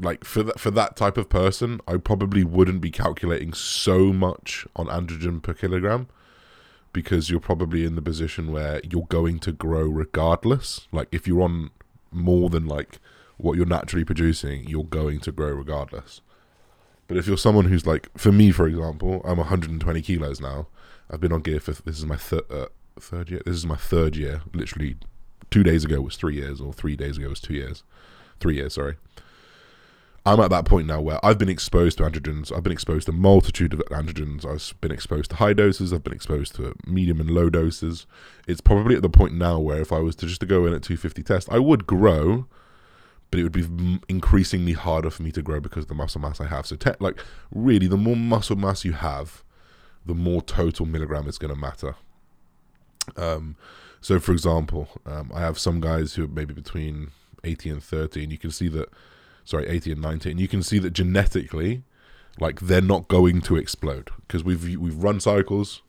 like 0.00 0.24
for 0.24 0.42
that 0.42 0.58
for 0.60 0.70
that 0.70 0.96
type 0.96 1.16
of 1.16 1.28
person, 1.28 1.80
I 1.86 1.96
probably 1.96 2.44
wouldn't 2.44 2.80
be 2.80 2.90
calculating 2.90 3.52
so 3.52 4.12
much 4.12 4.66
on 4.74 4.86
androgen 4.86 5.42
per 5.42 5.54
kilogram 5.54 6.08
because 6.92 7.30
you're 7.30 7.40
probably 7.40 7.84
in 7.84 7.94
the 7.94 8.02
position 8.02 8.52
where 8.52 8.80
you're 8.88 9.06
going 9.08 9.38
to 9.40 9.52
grow 9.52 9.82
regardless. 9.82 10.86
Like 10.92 11.08
if 11.12 11.26
you're 11.26 11.42
on 11.42 11.70
more 12.10 12.50
than 12.50 12.66
like 12.66 12.98
what 13.38 13.56
you're 13.56 13.66
naturally 13.66 14.04
producing, 14.04 14.66
you're 14.68 14.84
going 14.84 15.20
to 15.20 15.32
grow 15.32 15.50
regardless. 15.50 16.20
But 17.08 17.16
if 17.16 17.26
you're 17.26 17.36
someone 17.36 17.66
who's 17.66 17.86
like, 17.86 18.08
for 18.16 18.32
me, 18.32 18.52
for 18.52 18.66
example, 18.66 19.20
I'm 19.24 19.38
120 19.38 20.02
kilos 20.02 20.40
now. 20.40 20.68
I've 21.10 21.20
been 21.20 21.32
on 21.32 21.42
gear 21.42 21.60
for 21.60 21.72
this 21.72 21.98
is 21.98 22.06
my 22.06 22.18
uh, 22.32 22.66
third 22.98 23.30
year. 23.30 23.42
This 23.44 23.56
is 23.56 23.66
my 23.66 23.76
third 23.76 24.16
year. 24.16 24.42
Literally, 24.54 24.96
two 25.50 25.62
days 25.62 25.84
ago 25.84 26.00
was 26.00 26.16
three 26.16 26.36
years, 26.36 26.60
or 26.60 26.72
three 26.72 26.96
days 26.96 27.18
ago 27.18 27.28
was 27.28 27.40
two 27.40 27.54
years. 27.54 27.82
Three 28.40 28.56
years, 28.56 28.74
sorry. 28.74 28.96
I'm 30.24 30.38
at 30.38 30.50
that 30.50 30.64
point 30.64 30.86
now 30.86 31.00
where 31.00 31.24
I've 31.24 31.38
been 31.38 31.48
exposed 31.48 31.98
to 31.98 32.04
androgens. 32.04 32.54
I've 32.54 32.62
been 32.62 32.72
exposed 32.72 33.06
to 33.06 33.12
multitude 33.12 33.74
of 33.74 33.80
androgens. 33.90 34.46
I've 34.46 34.80
been 34.80 34.92
exposed 34.92 35.30
to 35.30 35.36
high 35.36 35.52
doses. 35.52 35.92
I've 35.92 36.04
been 36.04 36.12
exposed 36.12 36.54
to 36.56 36.74
medium 36.86 37.20
and 37.20 37.30
low 37.30 37.50
doses. 37.50 38.06
It's 38.46 38.60
probably 38.60 38.94
at 38.94 39.02
the 39.02 39.10
point 39.10 39.34
now 39.34 39.58
where 39.58 39.80
if 39.80 39.92
I 39.92 39.98
was 39.98 40.14
to 40.16 40.26
just 40.26 40.40
to 40.40 40.46
go 40.46 40.64
in 40.66 40.74
at 40.74 40.82
250 40.82 41.22
test, 41.24 41.48
I 41.50 41.58
would 41.58 41.86
grow 41.86 42.46
but 43.32 43.40
it 43.40 43.44
would 43.44 43.52
be 43.52 43.98
increasingly 44.10 44.74
harder 44.74 45.08
for 45.08 45.22
me 45.22 45.32
to 45.32 45.40
grow 45.40 45.58
because 45.58 45.84
of 45.84 45.88
the 45.88 45.94
muscle 45.94 46.20
mass 46.20 46.38
I 46.38 46.46
have. 46.48 46.66
So, 46.66 46.76
te- 46.76 46.90
like, 47.00 47.18
really, 47.50 47.86
the 47.86 47.96
more 47.96 48.14
muscle 48.14 48.56
mass 48.56 48.84
you 48.84 48.92
have, 48.92 49.42
the 50.04 50.14
more 50.14 50.42
total 50.42 50.84
milligram 50.84 51.26
is 51.26 51.38
going 51.38 51.52
to 51.52 51.58
matter. 51.58 51.96
Um, 53.16 53.56
so, 54.02 54.20
for 54.20 54.32
example, 54.32 54.86
um, 55.06 55.32
I 55.34 55.40
have 55.40 55.58
some 55.58 55.80
guys 55.80 56.12
who 56.12 56.26
are 56.26 56.28
maybe 56.28 56.52
between 56.52 57.12
80 57.42 57.70
and 57.70 57.82
30, 57.82 58.22
and 58.22 58.32
you 58.32 58.36
can 58.36 58.50
see 58.50 58.68
that, 58.68 58.90
sorry, 59.44 59.68
80 59.68 59.92
and 59.92 60.02
90, 60.02 60.30
and 60.30 60.40
you 60.40 60.48
can 60.48 60.62
see 60.62 60.78
that 60.78 60.92
genetically, 60.92 61.82
like, 62.40 62.60
they're 62.60 62.80
not 62.80 63.08
going 63.08 63.40
to 63.42 63.56
explode 63.56 64.10
because 64.26 64.42
we've 64.42 64.76
we've 64.78 65.02
run 65.02 65.20
cycles. 65.20 65.82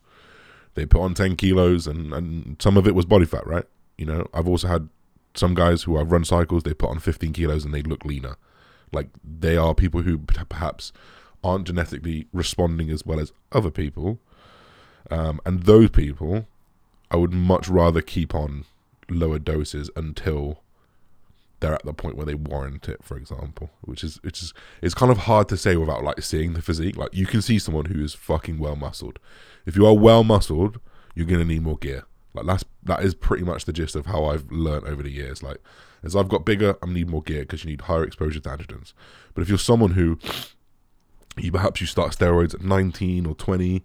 They 0.74 0.86
put 0.86 1.00
on 1.00 1.14
10 1.14 1.36
kilos, 1.36 1.86
and, 1.86 2.12
and 2.12 2.60
some 2.60 2.76
of 2.76 2.86
it 2.86 2.94
was 2.94 3.06
body 3.06 3.26
fat, 3.26 3.46
right? 3.46 3.64
You 3.96 4.06
know, 4.06 4.26
I've 4.34 4.48
also 4.48 4.66
had 4.66 4.88
some 5.34 5.54
guys 5.54 5.82
who 5.82 5.96
have 5.98 6.12
run 6.12 6.24
cycles, 6.24 6.62
they 6.62 6.74
put 6.74 6.90
on 6.90 7.00
15 7.00 7.32
kilos 7.32 7.64
and 7.64 7.74
they 7.74 7.82
look 7.82 8.04
leaner. 8.04 8.36
Like 8.92 9.08
they 9.24 9.56
are 9.56 9.74
people 9.74 10.02
who 10.02 10.18
perhaps 10.18 10.92
aren't 11.42 11.66
genetically 11.66 12.26
responding 12.32 12.90
as 12.90 13.04
well 13.04 13.20
as 13.20 13.32
other 13.52 13.70
people. 13.70 14.18
Um, 15.10 15.40
and 15.44 15.64
those 15.64 15.90
people, 15.90 16.46
I 17.10 17.16
would 17.16 17.32
much 17.32 17.68
rather 17.68 18.00
keep 18.00 18.34
on 18.34 18.64
lower 19.10 19.38
doses 19.38 19.90
until 19.96 20.60
they're 21.60 21.74
at 21.74 21.84
the 21.84 21.94
point 21.94 22.16
where 22.16 22.26
they 22.26 22.34
warrant 22.34 22.88
it, 22.88 23.02
for 23.02 23.16
example. 23.16 23.70
Which 23.82 24.04
is 24.04 24.22
which 24.22 24.42
is 24.42 24.52
it's 24.82 24.94
kind 24.94 25.10
of 25.10 25.18
hard 25.18 25.48
to 25.48 25.56
say 25.56 25.76
without 25.76 26.04
like 26.04 26.22
seeing 26.22 26.54
the 26.54 26.62
physique. 26.62 26.96
Like 26.96 27.14
you 27.14 27.26
can 27.26 27.42
see 27.42 27.58
someone 27.58 27.86
who 27.86 28.02
is 28.02 28.14
fucking 28.14 28.58
well 28.58 28.76
muscled. 28.76 29.18
If 29.66 29.76
you 29.76 29.86
are 29.86 29.94
well 29.94 30.24
muscled, 30.24 30.78
you're 31.14 31.26
gonna 31.26 31.44
need 31.44 31.62
more 31.62 31.78
gear. 31.78 32.04
Like 32.34 32.46
that's 32.46 32.64
that 32.82 33.02
is 33.02 33.14
pretty 33.14 33.44
much 33.44 33.64
the 33.64 33.72
gist 33.72 33.96
of 33.96 34.06
how 34.06 34.26
I've 34.26 34.50
learned 34.50 34.86
over 34.86 35.02
the 35.02 35.10
years. 35.10 35.42
Like 35.42 35.58
as 36.02 36.14
I've 36.14 36.28
got 36.28 36.44
bigger, 36.44 36.76
I 36.82 36.86
need 36.86 37.08
more 37.08 37.22
gear 37.22 37.40
because 37.40 37.64
you 37.64 37.70
need 37.70 37.82
higher 37.82 38.04
exposure 38.04 38.40
to 38.40 38.48
androgens. 38.48 38.92
But 39.32 39.42
if 39.42 39.48
you're 39.48 39.58
someone 39.58 39.92
who 39.92 40.18
you 41.36 41.50
perhaps 41.50 41.80
you 41.80 41.86
start 41.86 42.12
steroids 42.12 42.54
at 42.54 42.62
19 42.62 43.26
or 43.26 43.34
20 43.34 43.82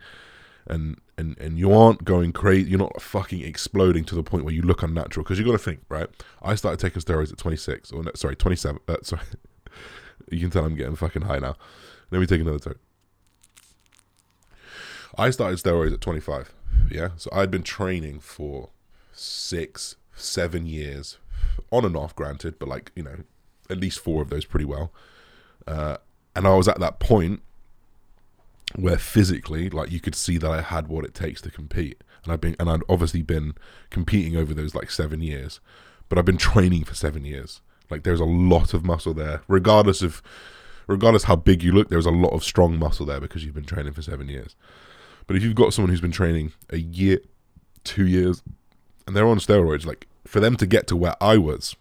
and 0.70 1.00
and 1.18 1.38
and 1.40 1.58
you 1.58 1.74
aren't 1.74 2.04
going 2.04 2.32
crazy 2.32 2.70
you're 2.70 2.80
not 2.80 3.02
fucking 3.02 3.42
exploding 3.42 4.04
to 4.06 4.16
the 4.16 4.24
point 4.24 4.46
where 4.46 4.54
you 4.54 4.62
look 4.62 4.84
unnatural 4.84 5.24
because 5.24 5.40
you 5.40 5.46
got 5.46 5.52
to 5.52 5.58
think 5.58 5.82
right 5.90 6.08
i 6.42 6.56
started 6.56 6.80
taking 6.80 7.02
steroids 7.02 7.32
at 7.32 7.38
26 7.38 7.92
or 7.92 8.04
no, 8.04 8.12
sorry 8.16 8.36
27 8.36 8.80
uh, 8.88 8.96
sorry 9.02 9.24
you 10.32 10.40
can 10.40 10.50
tell 10.50 10.64
i'm 10.64 10.76
getting 10.76 10.96
fucking 10.96 11.24
high 11.24 11.40
now 11.40 11.56
let 12.12 12.20
me 12.20 12.28
take 12.28 12.42
another 12.42 12.60
turn 12.60 12.76
i 15.18 15.30
started 15.30 15.58
steroids 15.58 15.94
at 15.94 16.02
25 16.02 16.54
yeah. 16.90 17.10
So 17.18 17.30
I'd 17.34 17.52
been 17.52 17.64
training 17.64 18.20
for 18.20 18.70
six, 19.14 19.96
seven 20.16 20.66
years, 20.66 21.18
on 21.72 21.86
and 21.86 21.96
off, 21.96 22.16
granted, 22.16 22.60
but 22.60 22.68
like, 22.68 22.92
you 22.96 23.04
know, 23.04 23.18
at 23.70 23.80
least 23.80 24.00
four 24.00 24.22
of 24.22 24.30
those 24.30 24.46
pretty 24.46 24.66
well. 24.66 24.92
Uh, 25.68 25.98
and 26.36 26.48
I 26.48 26.56
was 26.56 26.68
at 26.68 26.80
that 26.80 27.00
point 27.00 27.42
where 28.76 28.98
physically, 28.98 29.70
like, 29.70 29.92
you 29.92 30.00
could 30.00 30.16
see 30.16 30.38
that 30.38 30.52
I 30.52 30.62
had 30.62 30.88
what 30.88 31.06
it 31.06 31.14
takes 31.14 31.42
to 31.42 31.52
compete. 31.52 32.04
And 32.24 32.34
I've 32.34 32.42
been, 32.42 32.56
and 32.60 32.70
I'd 32.70 32.82
obviously 32.90 33.22
been 33.22 33.54
competing 33.90 34.36
over 34.36 34.54
those 34.54 34.76
like 34.76 34.92
seven 34.92 35.22
years, 35.22 35.60
but 36.08 36.18
I've 36.18 36.26
been 36.26 36.38
training 36.38 36.84
for 36.84 36.96
seven 36.96 37.26
years. 37.26 37.62
Like, 37.90 38.04
there's 38.04 38.20
a 38.20 38.26
lot 38.26 38.74
of 38.74 38.86
muscle 38.86 39.14
there, 39.14 39.42
regardless 39.48 40.02
of, 40.02 40.22
regardless 40.86 41.24
how 41.24 41.36
big 41.36 41.64
you 41.64 41.72
look, 41.72 41.90
there's 41.90 42.06
a 42.06 42.12
lot 42.12 42.34
of 42.34 42.44
strong 42.44 42.78
muscle 42.78 43.06
there 43.06 43.20
because 43.20 43.44
you've 43.44 43.56
been 43.56 43.66
training 43.66 43.94
for 43.94 44.02
seven 44.02 44.30
years. 44.30 44.56
But 45.26 45.36
if 45.36 45.44
you've 45.44 45.56
got 45.56 45.74
someone 45.74 45.90
who's 45.90 46.02
been 46.02 46.12
training 46.12 46.54
a 46.70 46.78
year, 46.78 47.20
two 47.84 48.06
years, 48.06 48.44
and 49.08 49.16
they're 49.16 49.28
on 49.28 49.38
steroids, 49.40 49.86
like 49.86 50.08
for 50.26 50.40
them 50.40 50.56
to 50.58 50.66
get 50.66 50.88
to 50.88 50.96
where 50.96 51.16
I 51.22 51.38
was 51.38 51.76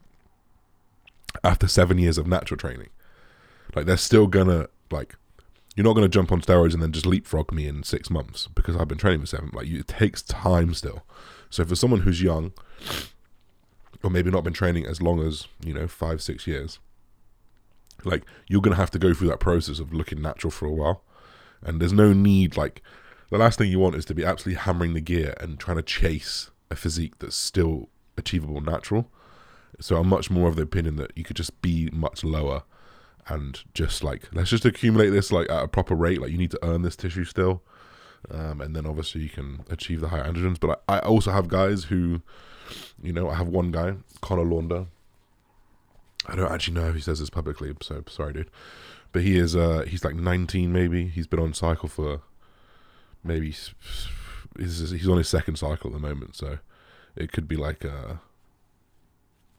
after 1.44 1.68
seven 1.68 1.98
years 1.98 2.18
of 2.18 2.26
natural 2.26 2.58
training, 2.58 2.88
like 3.74 3.86
they're 3.86 3.96
still 3.96 4.26
gonna 4.26 4.68
like 4.90 5.16
you're 5.78 5.84
not 5.84 5.94
gonna 5.94 6.08
jump 6.08 6.32
on 6.32 6.40
steroids 6.40 6.74
and 6.74 6.82
then 6.82 6.90
just 6.90 7.06
leapfrog 7.06 7.52
me 7.52 7.68
in 7.68 7.84
six 7.84 8.10
months 8.10 8.48
because 8.48 8.74
I've 8.74 8.88
been 8.88 8.98
training 8.98 9.20
for 9.20 9.26
seven. 9.26 9.50
Like 9.52 9.68
it 9.68 9.86
takes 9.86 10.22
time 10.22 10.74
still. 10.74 11.04
So 11.50 11.64
for 11.64 11.76
someone 11.76 12.00
who's 12.00 12.20
young 12.20 12.52
or 14.02 14.10
maybe 14.10 14.28
not 14.28 14.42
been 14.42 14.52
training 14.52 14.86
as 14.86 15.00
long 15.00 15.24
as 15.24 15.46
you 15.64 15.72
know 15.72 15.86
five 15.86 16.20
six 16.20 16.48
years 16.48 16.80
like 18.04 18.24
you're 18.48 18.60
gonna 18.60 18.74
have 18.74 18.90
to 18.90 18.98
go 18.98 19.14
through 19.14 19.28
that 19.28 19.38
process 19.38 19.78
of 19.78 19.92
looking 19.92 20.20
natural 20.20 20.50
for 20.50 20.66
a 20.66 20.72
while 20.72 21.04
and 21.62 21.80
there's 21.80 21.92
no 21.92 22.12
need 22.12 22.56
like 22.56 22.82
the 23.30 23.38
last 23.38 23.56
thing 23.56 23.70
you 23.70 23.78
want 23.78 23.94
is 23.94 24.04
to 24.04 24.14
be 24.14 24.24
absolutely 24.24 24.60
hammering 24.60 24.94
the 24.94 25.00
gear 25.00 25.34
and 25.40 25.60
trying 25.60 25.76
to 25.76 25.82
chase 25.82 26.50
a 26.72 26.76
physique 26.76 27.18
that's 27.20 27.36
still 27.36 27.88
achievable 28.16 28.60
natural 28.60 29.10
so 29.80 29.96
i'm 29.96 30.08
much 30.08 30.30
more 30.30 30.48
of 30.48 30.56
the 30.56 30.62
opinion 30.62 30.96
that 30.96 31.10
you 31.16 31.24
could 31.24 31.36
just 31.36 31.60
be 31.62 31.88
much 31.92 32.22
lower 32.22 32.62
and 33.28 33.62
just 33.74 34.02
like 34.02 34.28
let's 34.32 34.50
just 34.50 34.64
accumulate 34.64 35.10
this 35.10 35.30
like 35.30 35.50
at 35.50 35.64
a 35.64 35.68
proper 35.68 35.94
rate 35.94 36.20
like 36.20 36.30
you 36.30 36.38
need 36.38 36.50
to 36.50 36.58
earn 36.62 36.82
this 36.82 36.96
tissue 36.96 37.24
still 37.24 37.62
um, 38.30 38.60
and 38.60 38.74
then 38.74 38.86
obviously 38.86 39.20
you 39.20 39.28
can 39.28 39.64
achieve 39.70 40.00
the 40.00 40.08
higher 40.08 40.24
androgens 40.24 40.58
but 40.58 40.82
I, 40.88 40.96
I 40.96 41.00
also 41.00 41.30
have 41.30 41.48
guys 41.48 41.84
who 41.84 42.22
you 43.02 43.12
know 43.12 43.28
i 43.28 43.34
have 43.34 43.48
one 43.48 43.70
guy 43.70 43.94
connor 44.20 44.44
launder 44.44 44.86
I 46.28 46.36
don't 46.36 46.52
actually 46.52 46.74
know 46.74 46.88
if 46.88 46.94
he 46.94 47.00
says 47.00 47.20
this 47.20 47.30
publicly, 47.30 47.74
so 47.80 48.04
sorry, 48.08 48.34
dude. 48.34 48.50
But 49.12 49.22
he 49.22 49.38
is, 49.38 49.56
uh, 49.56 49.84
he's 49.88 50.04
like 50.04 50.14
19 50.14 50.72
maybe. 50.72 51.08
He's 51.08 51.26
been 51.26 51.40
on 51.40 51.54
cycle 51.54 51.88
for 51.88 52.20
maybe, 53.24 53.46
he's, 53.46 53.74
he's 54.58 55.08
on 55.08 55.16
his 55.16 55.28
second 55.28 55.56
cycle 55.56 55.88
at 55.90 55.94
the 55.94 56.06
moment, 56.06 56.36
so 56.36 56.58
it 57.16 57.32
could 57.32 57.48
be 57.48 57.56
like 57.56 57.84
uh, 57.84 58.14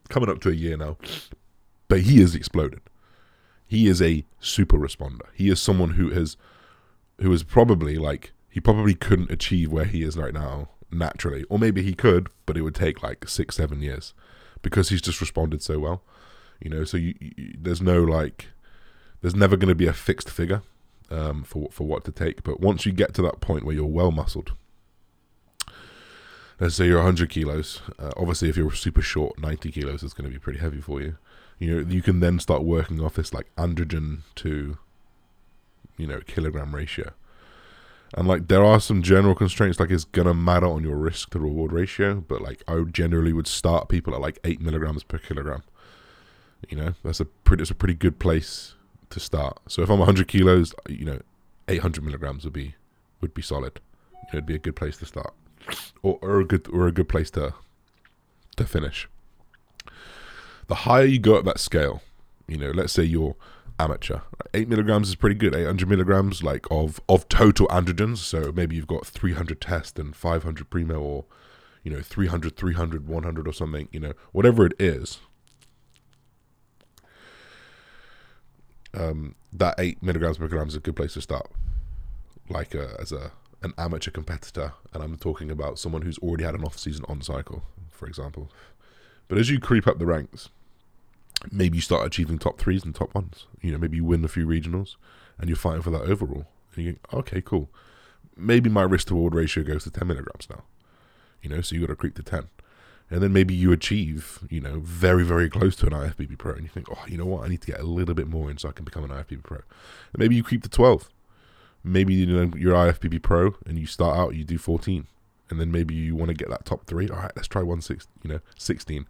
coming 0.10 0.30
up 0.30 0.40
to 0.42 0.50
a 0.50 0.54
year 0.54 0.78
now. 0.78 0.98
But 1.88 2.02
he 2.02 2.20
has 2.22 2.36
exploded. 2.36 2.82
He 3.70 3.88
is 3.88 4.02
a 4.02 4.26
super 4.40 4.78
responder. 4.78 5.28
He 5.32 5.48
is 5.48 5.62
someone 5.62 5.92
who 5.92 6.10
has, 6.10 6.38
who 7.22 7.32
is 7.32 7.44
probably 7.44 7.98
like, 7.98 8.32
he 8.50 8.60
probably 8.60 8.96
couldn't 8.96 9.30
achieve 9.30 9.72
where 9.72 9.86
he 9.86 10.02
is 10.02 10.18
right 10.18 10.34
now 10.34 10.70
naturally. 10.92 11.44
Or 11.50 11.60
maybe 11.60 11.84
he 11.84 11.94
could, 11.94 12.30
but 12.48 12.58
it 12.58 12.64
would 12.64 12.74
take 12.74 13.04
like 13.04 13.30
six, 13.30 13.58
seven 13.58 13.80
years 13.80 14.16
because 14.64 14.90
he's 14.90 15.04
just 15.04 15.22
responded 15.22 15.62
so 15.62 15.78
well. 15.78 16.02
You 16.60 16.72
know, 16.72 16.84
so 16.84 16.98
you, 16.98 17.14
you, 17.20 17.54
there's 17.60 17.80
no 17.80 18.04
like, 18.04 18.48
there's 19.22 19.36
never 19.36 19.56
going 19.56 19.70
to 19.70 19.76
be 19.76 19.86
a 19.86 19.94
fixed 19.94 20.32
figure 20.32 20.64
um, 21.12 21.44
for 21.44 21.70
for 21.72 21.86
what 21.86 22.04
to 22.06 22.12
take. 22.12 22.42
But 22.42 22.60
once 22.60 22.88
you 22.88 22.92
get 22.92 23.14
to 23.14 23.22
that 23.22 23.40
point 23.40 23.66
where 23.66 23.76
you're 23.76 23.86
well 23.86 24.12
muscled, 24.12 24.54
let's 26.60 26.74
say 26.74 26.88
you're 26.88 26.98
100 26.98 27.30
kilos. 27.30 27.84
Uh, 28.00 28.12
obviously, 28.18 28.50
if 28.50 28.58
you're 28.58 28.72
super 28.72 29.04
short, 29.04 29.40
90 29.40 29.72
kilos 29.72 30.02
is 30.02 30.16
going 30.16 30.28
to 30.28 30.34
be 30.34 30.40
pretty 30.40 30.60
heavy 30.60 30.82
for 30.82 31.02
you. 31.02 31.18
You 31.60 31.76
know, 31.76 31.90
you 31.90 32.02
can 32.02 32.22
then 32.22 32.40
start 32.40 32.64
working 32.64 33.02
off 33.02 33.16
this 33.16 33.34
like 33.34 33.54
androgen 33.58 34.22
to, 34.36 34.78
you 35.98 36.08
know, 36.08 36.22
kilogram 36.26 36.74
ratio. 36.74 37.12
And 38.14 38.28
like 38.28 38.48
there 38.48 38.64
are 38.64 38.80
some 38.80 39.04
general 39.04 39.36
constraints, 39.36 39.80
like 39.80 39.92
it's 39.92 40.06
gonna 40.06 40.34
matter 40.34 40.66
on 40.66 40.84
your 40.84 40.96
risk 40.96 41.32
to 41.32 41.40
reward 41.40 41.72
ratio, 41.72 42.16
but 42.28 42.42
like 42.42 42.64
I 42.68 42.82
generally 42.92 43.34
would 43.34 43.48
start 43.48 43.90
people 43.90 44.16
at 44.16 44.22
like 44.22 44.40
eight 44.44 44.62
milligrams 44.62 45.04
per 45.04 45.18
kilogram. 45.18 45.64
You 46.70 46.78
know, 46.78 46.94
that's 47.04 47.20
a 47.20 47.26
pretty 47.26 47.62
it's 47.62 47.72
a 47.72 47.76
pretty 47.76 47.94
good 47.94 48.20
place 48.20 48.74
to 49.12 49.20
start. 49.20 49.60
So 49.68 49.82
if 49.82 49.90
I'm 49.90 50.00
100 50.00 50.28
kilos, 50.28 50.74
you 50.88 51.06
know, 51.06 51.20
800 51.68 52.04
milligrams 52.04 52.46
would 52.46 52.54
be 52.54 52.76
would 53.22 53.34
be 53.34 53.42
solid. 53.42 53.80
It'd 54.32 54.46
be 54.46 54.56
a 54.56 54.60
good 54.60 54.76
place 54.76 54.98
to 54.98 55.06
start, 55.06 55.34
or, 56.02 56.20
or 56.22 56.40
a 56.40 56.46
good 56.46 56.68
or 56.72 56.88
a 56.88 56.92
good 56.92 57.10
place 57.10 57.30
to 57.32 57.54
to 58.58 58.66
finish. 58.66 59.08
The 60.70 60.76
higher 60.76 61.04
you 61.04 61.18
go 61.18 61.36
up 61.36 61.46
that 61.46 61.60
scale, 61.60 62.02
you 62.48 62.56
know, 62.56 62.70
let's 62.70 62.94
say 62.94 63.04
you're 63.04 63.36
amateur, 63.80 64.20
eight 64.54 64.70
milligrams 64.70 65.10
is 65.10 65.16
pretty 65.16 65.36
good. 65.36 65.56
800 65.56 65.90
milligrams, 65.90 66.44
like 66.44 66.68
of 66.70 67.02
of 67.10 67.28
total 67.28 67.68
androgens. 67.70 68.18
So 68.18 68.52
maybe 68.52 68.76
you've 68.76 68.86
got 68.86 69.08
300 69.08 69.60
test 69.60 69.98
and 69.98 70.16
500 70.16 70.70
primo, 70.70 71.00
or 71.00 71.26
you 71.84 71.92
know, 71.92 72.02
300, 72.02 72.56
300, 72.56 73.08
100, 73.08 73.48
or 73.48 73.54
something. 73.54 73.90
You 73.92 74.00
know, 74.00 74.14
whatever 74.32 74.64
it 74.68 74.74
is, 74.78 75.20
um, 78.94 79.34
that 79.52 79.74
eight 79.80 80.04
milligrams 80.04 80.38
per 80.38 80.48
gram 80.48 80.68
is 80.68 80.76
a 80.76 80.80
good 80.80 80.96
place 80.96 81.16
to 81.16 81.22
start. 81.22 81.50
Like 82.48 82.76
a, 82.76 82.96
as 83.00 83.12
a 83.12 83.32
an 83.64 83.74
amateur 83.78 84.12
competitor, 84.12 84.74
and 84.94 85.04
I'm 85.04 85.18
talking 85.18 85.50
about 85.50 85.80
someone 85.80 86.04
who's 86.04 86.20
already 86.20 86.44
had 86.44 86.56
an 86.56 86.64
off 86.64 86.78
season 86.78 87.06
on 87.10 87.22
cycle, 87.22 87.64
for 87.90 88.08
example. 88.08 88.52
But 89.28 89.38
as 89.38 89.50
you 89.50 89.60
creep 89.60 89.86
up 89.86 90.00
the 90.00 90.06
ranks, 90.06 90.50
maybe 91.52 91.78
you 91.78 91.82
start 91.82 92.06
achieving 92.06 92.38
top 92.38 92.60
threes 92.60 92.84
and 92.84 92.94
top 92.94 93.14
ones. 93.14 93.48
You 93.62 93.72
know, 93.72 93.78
maybe 93.78 93.98
you 93.98 94.04
win 94.04 94.24
a 94.24 94.28
few 94.28 94.46
regionals, 94.46 94.96
and 95.38 95.50
you're 95.50 95.58
fighting 95.58 95.82
for 95.82 95.92
that 95.92 96.02
overall. 96.02 96.48
And 96.76 96.86
you 96.86 96.92
think, 96.94 97.14
okay, 97.14 97.42
cool. 97.42 97.70
Maybe 98.36 98.70
my 98.70 98.84
risk 98.84 99.08
to 99.08 99.16
reward 99.16 99.36
ratio 99.36 99.64
goes 99.64 99.84
to 99.84 99.92
10 99.92 100.08
milligrams 100.08 100.50
now. 100.50 100.64
You 101.42 101.50
know, 101.50 101.62
so 101.62 101.76
you 101.76 101.82
got 101.82 101.88
to 101.88 101.96
creep 101.96 102.16
to 102.16 102.24
10 102.24 102.50
and 103.12 103.22
then 103.22 103.34
maybe 103.34 103.56
you 103.56 103.72
achieve, 103.72 104.40
you 104.50 104.62
know, 104.62 104.80
very, 104.80 105.24
very 105.24 105.50
close 105.50 105.76
to 105.78 105.88
an 105.88 105.94
IFBB 105.94 106.38
Pro, 106.38 106.54
and 106.54 106.64
you 106.64 106.70
think, 106.70 106.88
oh, 106.92 107.04
you 107.08 107.18
know 107.18 107.26
what, 107.26 107.44
I 107.44 107.48
need 107.48 107.62
to 107.62 107.72
get 107.72 107.80
a 107.80 107.84
little 107.84 108.14
bit 108.14 108.28
more 108.28 108.52
in 108.52 108.58
so 108.58 108.70
I 108.70 108.72
can 108.72 108.86
become 108.86 109.04
an 109.04 109.10
IFBB 109.10 109.44
Pro. 109.44 109.58
And 109.58 110.20
maybe 110.20 110.36
you 110.36 110.44
creep 110.44 110.62
to 110.64 110.70
12. 110.70 111.10
Maybe 111.84 112.14
you 112.14 112.26
know 112.26 112.52
you're 112.56 112.76
IFBB 112.76 113.22
Pro 113.22 113.56
and 113.66 113.80
you 113.80 113.88
start 113.88 114.18
out, 114.18 114.36
you 114.36 114.44
do 114.44 114.58
14, 114.58 115.08
and 115.50 115.60
then 115.60 115.72
maybe 115.72 115.96
you 115.96 116.16
want 116.16 116.30
to 116.30 116.36
get 116.36 116.50
that 116.50 116.66
top 116.66 116.86
three. 116.86 117.10
All 117.10 117.18
right, 117.18 117.32
let's 117.36 117.48
try 117.48 117.64
one 117.64 117.82
six, 117.82 118.08
you 118.22 118.30
know, 118.30 118.40
16. 118.58 119.08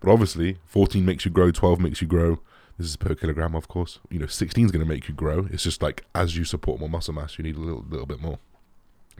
But 0.00 0.10
obviously, 0.10 0.58
14 0.64 1.04
makes 1.04 1.24
you 1.24 1.30
grow, 1.30 1.50
12 1.50 1.80
makes 1.80 2.00
you 2.00 2.06
grow. 2.06 2.40
This 2.78 2.88
is 2.88 2.96
per 2.96 3.14
kilogram, 3.14 3.54
of 3.54 3.68
course. 3.68 3.98
You 4.08 4.18
know, 4.18 4.26
16 4.26 4.64
is 4.64 4.72
going 4.72 4.80
to 4.80 4.88
make 4.88 5.08
you 5.08 5.14
grow. 5.14 5.46
It's 5.50 5.62
just 5.62 5.82
like 5.82 6.04
as 6.14 6.36
you 6.36 6.44
support 6.44 6.80
more 6.80 6.88
muscle 6.88 7.12
mass, 7.12 7.36
you 7.36 7.44
need 7.44 7.56
a 7.56 7.60
little, 7.60 7.84
little 7.88 8.06
bit 8.06 8.20
more. 8.20 8.38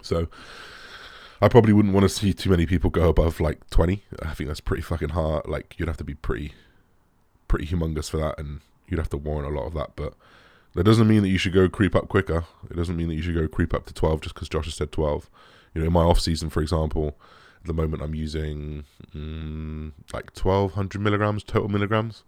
So 0.01 0.29
I 1.43 1.49
probably 1.49 1.75
wouldn't 1.75 1.93
want 1.93 2.05
to 2.05 2.09
see 2.09 2.33
too 2.33 2.51
many 2.51 2.65
people 2.65 2.89
go 2.89 3.09
above 3.09 3.39
like 3.41 3.69
20. 3.69 4.03
I 4.23 4.35
think 4.35 4.49
that's 4.49 4.61
pretty 4.61 4.83
fucking 4.83 5.11
hard. 5.11 5.47
Like 5.47 5.75
you'd 5.79 5.89
have 5.89 5.99
to 5.99 6.05
be 6.05 6.15
pretty, 6.15 6.55
pretty 7.49 7.67
humongous 7.67 8.11
for 8.11 8.17
that, 8.17 8.39
and 8.39 8.61
you'd 8.89 8.99
have 8.99 9.11
to 9.11 9.19
warrant 9.19 9.55
a 9.55 9.59
lot 9.59 9.67
of 9.67 9.75
that. 9.75 9.97
But 9.97 10.15
that 10.75 10.85
doesn't 10.85 11.09
mean 11.09 11.23
that 11.23 11.29
you 11.29 11.39
should 11.39 11.53
go 11.53 11.69
creep 11.69 11.95
up 11.95 12.09
quicker. 12.09 12.45
It 12.71 12.77
doesn't 12.77 12.97
mean 12.97 13.09
that 13.09 13.15
you 13.15 13.23
should 13.23 13.35
go 13.35 13.49
creep 13.49 13.75
up 13.75 13.87
to 13.87 13.95
12 13.95 14.21
just 14.23 14.35
because 14.35 14.49
Josh 14.49 14.67
has 14.67 14.75
said 14.75 14.93
12. 14.93 15.29
You 15.75 15.81
know, 15.81 15.87
in 15.87 15.93
my 15.93 16.03
off 16.03 16.21
season, 16.21 16.51
for 16.51 16.63
example, 16.63 17.17
at 17.61 17.67
the 17.67 17.75
moment 17.75 18.03
I'm 18.03 18.15
using 18.15 18.85
mm, 19.15 19.93
like 20.13 20.37
1200 20.37 21.01
milligrams 21.01 21.43
total 21.43 21.69
milligrams. 21.69 22.25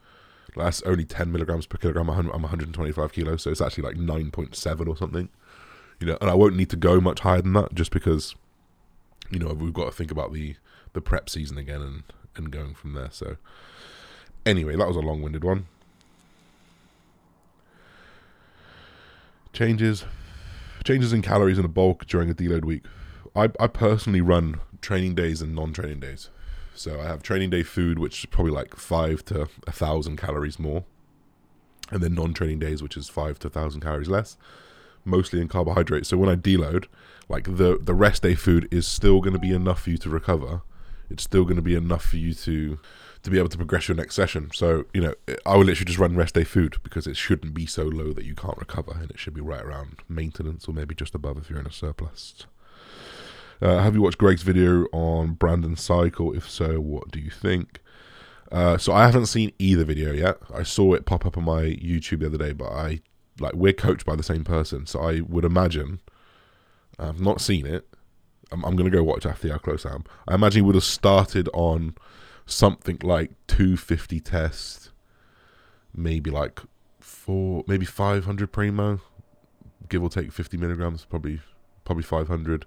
That's 0.54 0.82
only 0.82 1.04
10 1.04 1.32
milligrams 1.32 1.66
per 1.66 1.78
kilogram. 1.78 2.10
I'm 2.10 2.42
125 2.42 3.12
kilos, 3.12 3.42
so 3.42 3.50
it's 3.50 3.62
actually 3.62 3.84
like 3.84 3.96
9.7 3.96 4.86
or 4.86 4.96
something. 4.96 5.30
You 5.98 6.08
know, 6.08 6.18
and 6.20 6.28
I 6.28 6.34
won't 6.34 6.56
need 6.56 6.68
to 6.70 6.76
go 6.76 7.00
much 7.00 7.20
higher 7.20 7.40
than 7.40 7.54
that 7.54 7.74
just 7.74 7.90
because 7.90 8.34
you 9.30 9.38
know 9.38 9.54
we've 9.54 9.72
got 9.72 9.86
to 9.86 9.92
think 9.92 10.10
about 10.10 10.32
the 10.32 10.56
the 10.92 11.00
prep 11.00 11.30
season 11.30 11.56
again 11.56 11.80
and 11.80 12.02
and 12.36 12.50
going 12.50 12.74
from 12.74 12.92
there. 12.94 13.08
So 13.10 13.36
anyway, 14.44 14.76
that 14.76 14.88
was 14.88 14.96
a 14.96 15.00
long-winded 15.00 15.44
one. 15.44 15.66
Changes 19.52 20.04
changes 20.84 21.12
in 21.12 21.22
calories 21.22 21.58
in 21.58 21.64
a 21.64 21.68
bulk 21.68 22.06
during 22.06 22.28
a 22.28 22.34
deload 22.34 22.64
week. 22.64 22.84
I 23.34 23.50
I 23.58 23.66
personally 23.66 24.20
run 24.20 24.60
training 24.80 25.14
days 25.14 25.40
and 25.40 25.54
non-training 25.54 26.00
days. 26.00 26.28
So 26.74 27.00
I 27.00 27.04
have 27.04 27.22
training 27.22 27.50
day 27.50 27.62
food, 27.62 27.98
which 27.98 28.20
is 28.20 28.26
probably 28.26 28.52
like 28.52 28.76
five 28.76 29.24
to 29.26 29.48
a 29.66 29.72
thousand 29.72 30.16
calories 30.16 30.58
more, 30.58 30.84
and 31.90 32.02
then 32.02 32.14
non-training 32.14 32.58
days, 32.58 32.82
which 32.82 32.96
is 32.96 33.08
five 33.08 33.38
to 33.40 33.48
a 33.48 33.50
thousand 33.50 33.82
calories 33.82 34.08
less, 34.08 34.36
mostly 35.04 35.40
in 35.40 35.48
carbohydrates. 35.48 36.08
So 36.08 36.16
when 36.16 36.30
I 36.30 36.36
deload, 36.36 36.86
like 37.28 37.44
the 37.44 37.78
the 37.80 37.94
rest 37.94 38.22
day 38.22 38.34
food 38.34 38.68
is 38.70 38.86
still 38.86 39.20
going 39.20 39.34
to 39.34 39.38
be 39.38 39.52
enough 39.52 39.82
for 39.82 39.90
you 39.90 39.98
to 39.98 40.10
recover. 40.10 40.62
It's 41.10 41.24
still 41.24 41.44
going 41.44 41.56
to 41.56 41.62
be 41.62 41.74
enough 41.74 42.04
for 42.04 42.16
you 42.16 42.32
to 42.34 42.78
to 43.22 43.30
be 43.30 43.38
able 43.38 43.50
to 43.50 43.58
progress 43.58 43.86
your 43.86 43.96
next 43.96 44.14
session. 44.14 44.50
So 44.54 44.86
you 44.94 45.00
know, 45.00 45.14
I 45.46 45.56
will 45.56 45.64
literally 45.64 45.86
just 45.86 45.98
run 45.98 46.16
rest 46.16 46.34
day 46.34 46.44
food 46.44 46.76
because 46.82 47.06
it 47.06 47.16
shouldn't 47.16 47.54
be 47.54 47.66
so 47.66 47.84
low 47.84 48.12
that 48.14 48.24
you 48.24 48.34
can't 48.34 48.58
recover, 48.58 48.92
and 48.92 49.10
it 49.10 49.18
should 49.18 49.34
be 49.34 49.40
right 49.40 49.62
around 49.62 49.98
maintenance 50.08 50.66
or 50.66 50.72
maybe 50.72 50.94
just 50.94 51.14
above 51.14 51.36
if 51.36 51.50
you're 51.50 51.60
in 51.60 51.66
a 51.66 51.72
surplus. 51.72 52.46
Uh, 53.62 53.78
have 53.78 53.94
you 53.94 54.02
watched 54.02 54.18
Greg's 54.18 54.42
video 54.42 54.86
on 54.92 55.34
Brandon 55.34 55.76
Cycle? 55.76 56.34
If 56.34 56.50
so, 56.50 56.80
what 56.80 57.12
do 57.12 57.20
you 57.20 57.30
think? 57.30 57.78
Uh, 58.50 58.76
so 58.76 58.92
I 58.92 59.06
haven't 59.06 59.26
seen 59.26 59.52
either 59.60 59.84
video 59.84 60.12
yet. 60.12 60.38
I 60.52 60.64
saw 60.64 60.94
it 60.94 61.06
pop 61.06 61.24
up 61.24 61.38
on 61.38 61.44
my 61.44 61.62
YouTube 61.62 62.20
the 62.20 62.26
other 62.26 62.38
day, 62.38 62.52
but 62.52 62.72
I 62.72 63.00
like 63.38 63.54
we're 63.54 63.72
coached 63.72 64.04
by 64.04 64.16
the 64.16 64.24
same 64.24 64.42
person, 64.42 64.86
so 64.86 65.00
I 65.00 65.20
would 65.20 65.44
imagine 65.44 66.00
I've 66.98 67.20
not 67.20 67.40
seen 67.40 67.64
it. 67.64 67.86
I'm, 68.50 68.64
I'm 68.64 68.74
going 68.74 68.90
to 68.90 68.96
go 68.96 69.04
watch 69.04 69.24
after 69.24 69.48
how 69.48 69.58
close 69.58 69.86
I 69.86 69.94
am. 69.94 70.04
I 70.26 70.34
imagine 70.34 70.58
he 70.58 70.66
would 70.66 70.74
have 70.74 70.82
started 70.82 71.48
on 71.54 71.94
something 72.44 72.98
like 73.00 73.30
250 73.46 74.18
test, 74.18 74.90
maybe 75.94 76.32
like 76.32 76.60
four, 76.98 77.62
maybe 77.68 77.86
500 77.86 78.50
primo, 78.50 79.00
give 79.88 80.02
or 80.02 80.08
take 80.08 80.32
50 80.32 80.56
milligrams, 80.56 81.04
probably 81.04 81.38
probably 81.84 82.02
500. 82.02 82.66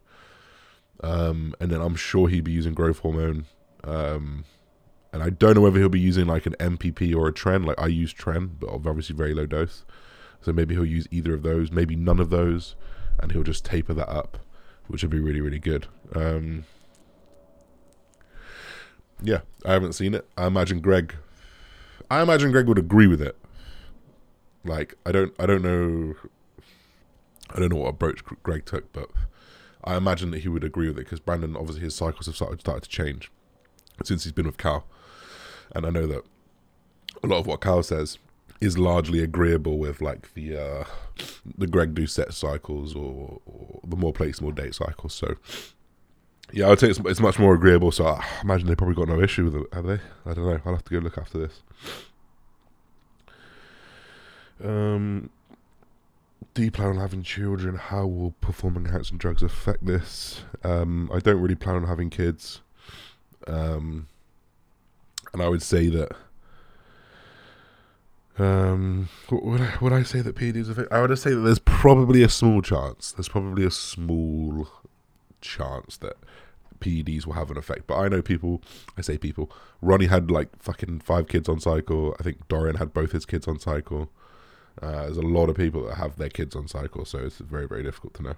Um, 1.05 1.53
and 1.59 1.71
then 1.71 1.81
I'm 1.81 1.95
sure 1.95 2.27
he'd 2.27 2.43
be 2.43 2.51
using 2.51 2.73
growth 2.73 2.99
hormone. 2.99 3.45
Um, 3.83 4.45
and 5.13 5.21
I 5.21 5.29
don't 5.29 5.55
know 5.55 5.61
whether 5.61 5.79
he'll 5.79 5.89
be 5.89 5.99
using 5.99 6.25
like 6.25 6.45
an 6.45 6.55
NPP 6.59 7.15
or 7.15 7.27
a 7.27 7.33
Tren. 7.33 7.65
Like 7.65 7.79
I 7.79 7.87
use 7.87 8.13
Tren, 8.13 8.51
but 8.59 8.69
obviously 8.69 9.15
very 9.15 9.33
low 9.33 9.45
dose. 9.45 9.85
So 10.41 10.51
maybe 10.51 10.75
he'll 10.75 10.85
use 10.85 11.07
either 11.11 11.33
of 11.33 11.43
those, 11.43 11.71
maybe 11.71 11.95
none 11.95 12.19
of 12.19 12.29
those 12.29 12.75
and 13.19 13.31
he'll 13.31 13.43
just 13.43 13.65
taper 13.65 13.93
that 13.93 14.09
up, 14.09 14.37
which 14.87 15.01
would 15.03 15.11
be 15.11 15.19
really 15.19 15.41
really 15.41 15.59
good. 15.59 15.87
Um, 16.15 16.65
yeah, 19.21 19.41
I 19.65 19.73
haven't 19.73 19.93
seen 19.93 20.13
it. 20.13 20.27
I 20.37 20.47
imagine 20.47 20.79
Greg. 20.79 21.15
I 22.09 22.21
imagine 22.21 22.51
Greg 22.51 22.67
would 22.67 22.77
agree 22.77 23.07
with 23.07 23.21
it. 23.21 23.37
Like 24.63 24.95
I 25.05 25.11
don't, 25.11 25.33
I 25.39 25.45
don't 25.45 25.61
know. 25.61 26.15
I 27.53 27.59
don't 27.59 27.69
know 27.69 27.77
what 27.77 27.89
approach 27.89 28.23
Greg 28.43 28.65
took, 28.65 28.91
but 28.91 29.09
I 29.85 29.95
imagine 29.95 30.31
that 30.31 30.39
he 30.39 30.47
would 30.49 30.63
agree 30.63 30.87
with 30.87 30.97
it 30.97 31.05
because 31.05 31.19
Brandon, 31.19 31.55
obviously, 31.55 31.83
his 31.83 31.95
cycles 31.95 32.25
have 32.25 32.35
started 32.35 32.59
started 32.59 32.83
to 32.83 32.89
change 32.89 33.31
since 34.03 34.23
he's 34.23 34.33
been 34.33 34.45
with 34.45 34.57
Cal, 34.57 34.85
and 35.73 35.85
I 35.85 35.89
know 35.89 36.07
that 36.07 36.23
a 37.23 37.27
lot 37.27 37.39
of 37.39 37.47
what 37.47 37.61
Cal 37.61 37.83
says 37.83 38.17
is 38.61 38.77
largely 38.77 39.19
agreeable 39.19 39.77
with 39.77 40.01
like 40.01 40.33
the 40.33 40.57
uh, 40.57 40.83
the 41.57 41.67
Greg 41.67 41.93
Doucette 41.93 42.33
cycles 42.33 42.95
or, 42.95 43.39
or 43.45 43.79
the 43.85 43.95
more 43.95 44.13
plates, 44.13 44.41
more 44.41 44.51
date 44.51 44.75
cycles. 44.75 45.13
So 45.13 45.35
yeah, 46.51 46.67
I 46.67 46.69
would 46.69 46.79
say 46.79 46.89
it's, 46.89 46.99
it's 46.99 47.19
much 47.19 47.39
more 47.39 47.53
agreeable. 47.53 47.91
So 47.91 48.05
I 48.05 48.25
imagine 48.43 48.67
they 48.67 48.75
probably 48.75 48.95
got 48.95 49.07
no 49.07 49.21
issue 49.21 49.45
with 49.45 49.55
it, 49.55 49.73
have 49.73 49.85
they? 49.85 49.99
I 50.25 50.33
don't 50.33 50.45
know. 50.45 50.59
I'll 50.65 50.73
have 50.73 50.85
to 50.85 50.91
go 50.91 50.99
look 50.99 51.17
after 51.17 51.37
this. 51.37 51.61
Um, 54.63 55.29
do 56.53 56.63
you 56.63 56.71
plan 56.71 56.89
on 56.89 56.97
having 56.97 57.23
children? 57.23 57.75
How 57.75 58.05
will 58.05 58.31
performing 58.41 58.85
enhancing 58.85 59.17
drugs 59.17 59.43
affect 59.43 59.85
this? 59.85 60.41
Um, 60.63 61.09
I 61.13 61.19
don't 61.19 61.41
really 61.41 61.55
plan 61.55 61.75
on 61.75 61.87
having 61.87 62.09
kids. 62.09 62.61
Um, 63.47 64.07
and 65.33 65.41
I 65.41 65.49
would 65.49 65.61
say 65.61 65.89
that 65.89 66.15
um, 68.37 69.07
would 69.31 69.61
I, 69.61 69.73
would 69.79 69.93
I 69.93 70.03
say 70.03 70.21
that 70.21 70.35
PEDs 70.35 70.69
affect? 70.69 70.91
I 70.91 71.01
would 71.01 71.17
say 71.17 71.31
that 71.31 71.39
there's 71.39 71.59
probably 71.59 72.21
a 72.21 72.29
small 72.29 72.61
chance. 72.61 73.11
There's 73.13 73.29
probably 73.29 73.65
a 73.65 73.71
small 73.71 74.67
chance 75.39 75.97
that 75.97 76.15
PEDs 76.79 77.25
will 77.25 77.33
have 77.33 77.49
an 77.49 77.57
effect. 77.57 77.87
But 77.87 77.97
I 77.97 78.09
know 78.09 78.21
people. 78.21 78.61
I 78.97 79.01
say 79.01 79.17
people. 79.17 79.49
Ronnie 79.81 80.07
had 80.07 80.29
like 80.29 80.49
fucking 80.61 80.99
five 80.99 81.27
kids 81.27 81.47
on 81.47 81.59
cycle. 81.61 82.15
I 82.19 82.23
think 82.23 82.47
Dorian 82.49 82.75
had 82.75 82.93
both 82.93 83.13
his 83.13 83.25
kids 83.25 83.47
on 83.47 83.59
cycle. 83.59 84.09
Uh, 84.81 85.03
there's 85.03 85.17
a 85.17 85.21
lot 85.21 85.49
of 85.49 85.55
people 85.55 85.85
that 85.85 85.95
have 85.95 86.17
their 86.17 86.29
kids 86.29 86.55
on 86.55 86.67
cycle, 86.67 87.05
so 87.05 87.19
it's 87.19 87.37
very 87.37 87.67
very 87.67 87.83
difficult 87.83 88.13
to 88.15 88.23
know. 88.23 88.35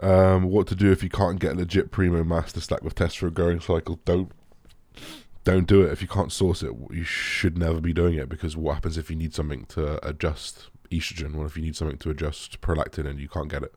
Um, 0.00 0.44
what 0.44 0.66
to 0.68 0.76
do 0.76 0.92
if 0.92 1.02
you 1.02 1.08
can't 1.08 1.40
get 1.40 1.52
a 1.52 1.58
legit 1.58 1.90
primo 1.90 2.22
master 2.22 2.60
stack 2.60 2.82
with 2.82 2.94
tests 2.94 3.16
for 3.16 3.26
a 3.26 3.32
growing 3.32 3.60
cycle? 3.60 3.98
Don't 4.04 4.30
don't 5.44 5.66
do 5.66 5.82
it 5.82 5.92
if 5.92 6.02
you 6.02 6.08
can't 6.08 6.30
source 6.30 6.62
it. 6.62 6.72
You 6.90 7.04
should 7.04 7.56
never 7.56 7.80
be 7.80 7.92
doing 7.92 8.14
it 8.14 8.28
because 8.28 8.56
what 8.56 8.74
happens 8.74 8.98
if 8.98 9.10
you 9.10 9.16
need 9.16 9.34
something 9.34 9.64
to 9.66 10.06
adjust 10.06 10.68
estrogen? 10.90 11.34
What 11.34 11.46
if 11.46 11.56
you 11.56 11.62
need 11.62 11.76
something 11.76 11.98
to 11.98 12.10
adjust 12.10 12.60
prolactin 12.60 13.06
and 13.06 13.18
you 13.18 13.28
can't 13.28 13.48
get 13.48 13.62
it? 13.62 13.74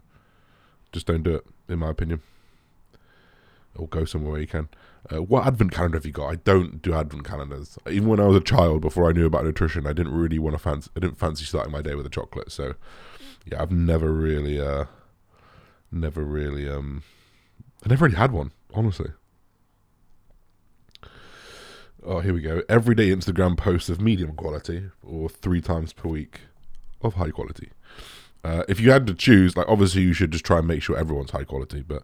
Just 0.92 1.08
don't 1.08 1.24
do 1.24 1.36
it, 1.36 1.46
in 1.70 1.80
my 1.80 1.90
opinion. 1.90 2.22
Or 3.76 3.88
go 3.88 4.04
somewhere 4.04 4.34
where 4.34 4.42
you 4.42 4.48
can. 4.48 4.68
Uh, 5.12 5.22
what 5.22 5.48
advent 5.48 5.72
calendar 5.72 5.98
have 5.98 6.06
you 6.06 6.12
got? 6.12 6.28
I 6.28 6.36
don't 6.36 6.82
do 6.82 6.94
advent 6.94 7.26
calendars. 7.26 7.78
Even 7.90 8.08
when 8.08 8.20
I 8.20 8.28
was 8.28 8.38
a 8.38 8.42
child, 8.42 8.82
before 8.82 9.10
I 9.10 9.14
knew 9.14 9.26
about 9.26 9.46
nutrition, 9.46 9.88
I 9.88 9.94
didn't 9.94 10.14
really 10.14 10.40
want 10.40 10.56
to 10.56 10.60
fancy. 10.60 10.92
I 10.96 11.00
didn't 11.00 11.18
fancy 11.18 11.44
starting 11.46 11.72
my 11.72 11.82
day 11.82 11.96
with 11.96 12.06
a 12.06 12.10
chocolate. 12.10 12.52
So, 12.52 12.76
yeah, 13.46 13.62
I've 13.62 13.72
never 13.72 14.12
really, 14.12 14.60
uh, 14.60 14.86
never 15.92 16.24
really, 16.24 16.70
um, 16.70 17.04
I 17.84 17.90
never 17.90 18.06
really 18.06 18.18
had 18.18 18.32
one, 18.32 18.52
honestly. 18.74 19.12
Oh, 22.04 22.20
here 22.20 22.34
we 22.34 22.42
go. 22.42 22.64
Everyday 22.68 23.10
Instagram 23.10 23.58
posts 23.58 23.90
of 23.90 24.02
medium 24.02 24.34
quality 24.34 24.90
or 25.04 25.30
three 25.30 25.62
times 25.62 25.94
per 25.94 26.10
week 26.10 26.42
of 27.02 27.16
high 27.16 27.30
quality. 27.30 27.72
Uh, 28.44 28.64
if 28.68 28.80
you 28.80 28.92
had 28.92 29.06
to 29.06 29.14
choose, 29.14 29.56
like 29.56 29.68
obviously 29.68 30.02
you 30.02 30.14
should 30.14 30.32
just 30.32 30.44
try 30.44 30.58
and 30.58 30.68
make 30.68 30.82
sure 30.82 30.98
everyone's 30.98 31.30
high 31.30 31.44
quality, 31.44 31.82
but 31.82 32.04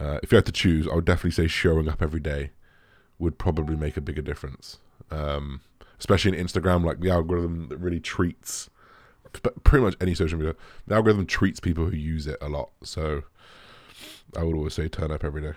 uh, 0.00 0.18
if 0.22 0.32
you 0.32 0.36
had 0.36 0.46
to 0.46 0.52
choose, 0.52 0.88
I 0.88 0.94
would 0.94 1.04
definitely 1.04 1.30
say 1.32 1.46
showing 1.46 1.88
up 1.88 2.02
every 2.02 2.20
day 2.20 2.50
would 3.18 3.38
probably 3.38 3.76
make 3.76 3.96
a 3.96 4.00
bigger 4.00 4.22
difference. 4.22 4.78
Um, 5.10 5.60
especially 5.98 6.36
in 6.36 6.46
Instagram, 6.46 6.84
like 6.84 7.00
the 7.00 7.10
algorithm 7.10 7.68
that 7.68 7.78
really 7.78 8.00
treats 8.00 8.70
pretty 9.64 9.84
much 9.84 9.96
any 10.00 10.14
social 10.14 10.38
media. 10.38 10.54
The 10.86 10.94
algorithm 10.94 11.26
treats 11.26 11.60
people 11.60 11.86
who 11.86 11.96
use 11.96 12.26
it 12.26 12.38
a 12.40 12.48
lot, 12.48 12.70
so 12.82 13.22
I 14.36 14.42
would 14.42 14.56
always 14.56 14.74
say 14.74 14.88
turn 14.88 15.10
up 15.10 15.24
every 15.24 15.42
day. 15.42 15.52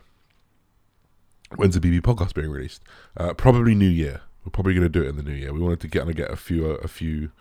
When's 1.56 1.80
the 1.80 1.88
BB 1.88 2.02
podcast 2.02 2.34
being 2.34 2.50
released? 2.50 2.82
Uh, 3.16 3.34
probably 3.34 3.74
New 3.74 3.88
Year. 3.88 4.22
We're 4.44 4.52
probably 4.52 4.74
going 4.74 4.84
to 4.84 4.90
do 4.90 5.04
it 5.04 5.10
in 5.10 5.18
the 5.18 5.24
New 5.24 5.34
Year. 5.34 5.54
We 5.54 5.60
wanted 5.60 5.80
to 5.82 5.88
get 5.88 6.04
and 6.04 6.16
get 6.16 6.32
a 6.32 6.36
few 6.36 6.66
a 6.66 6.88
few 6.88 7.32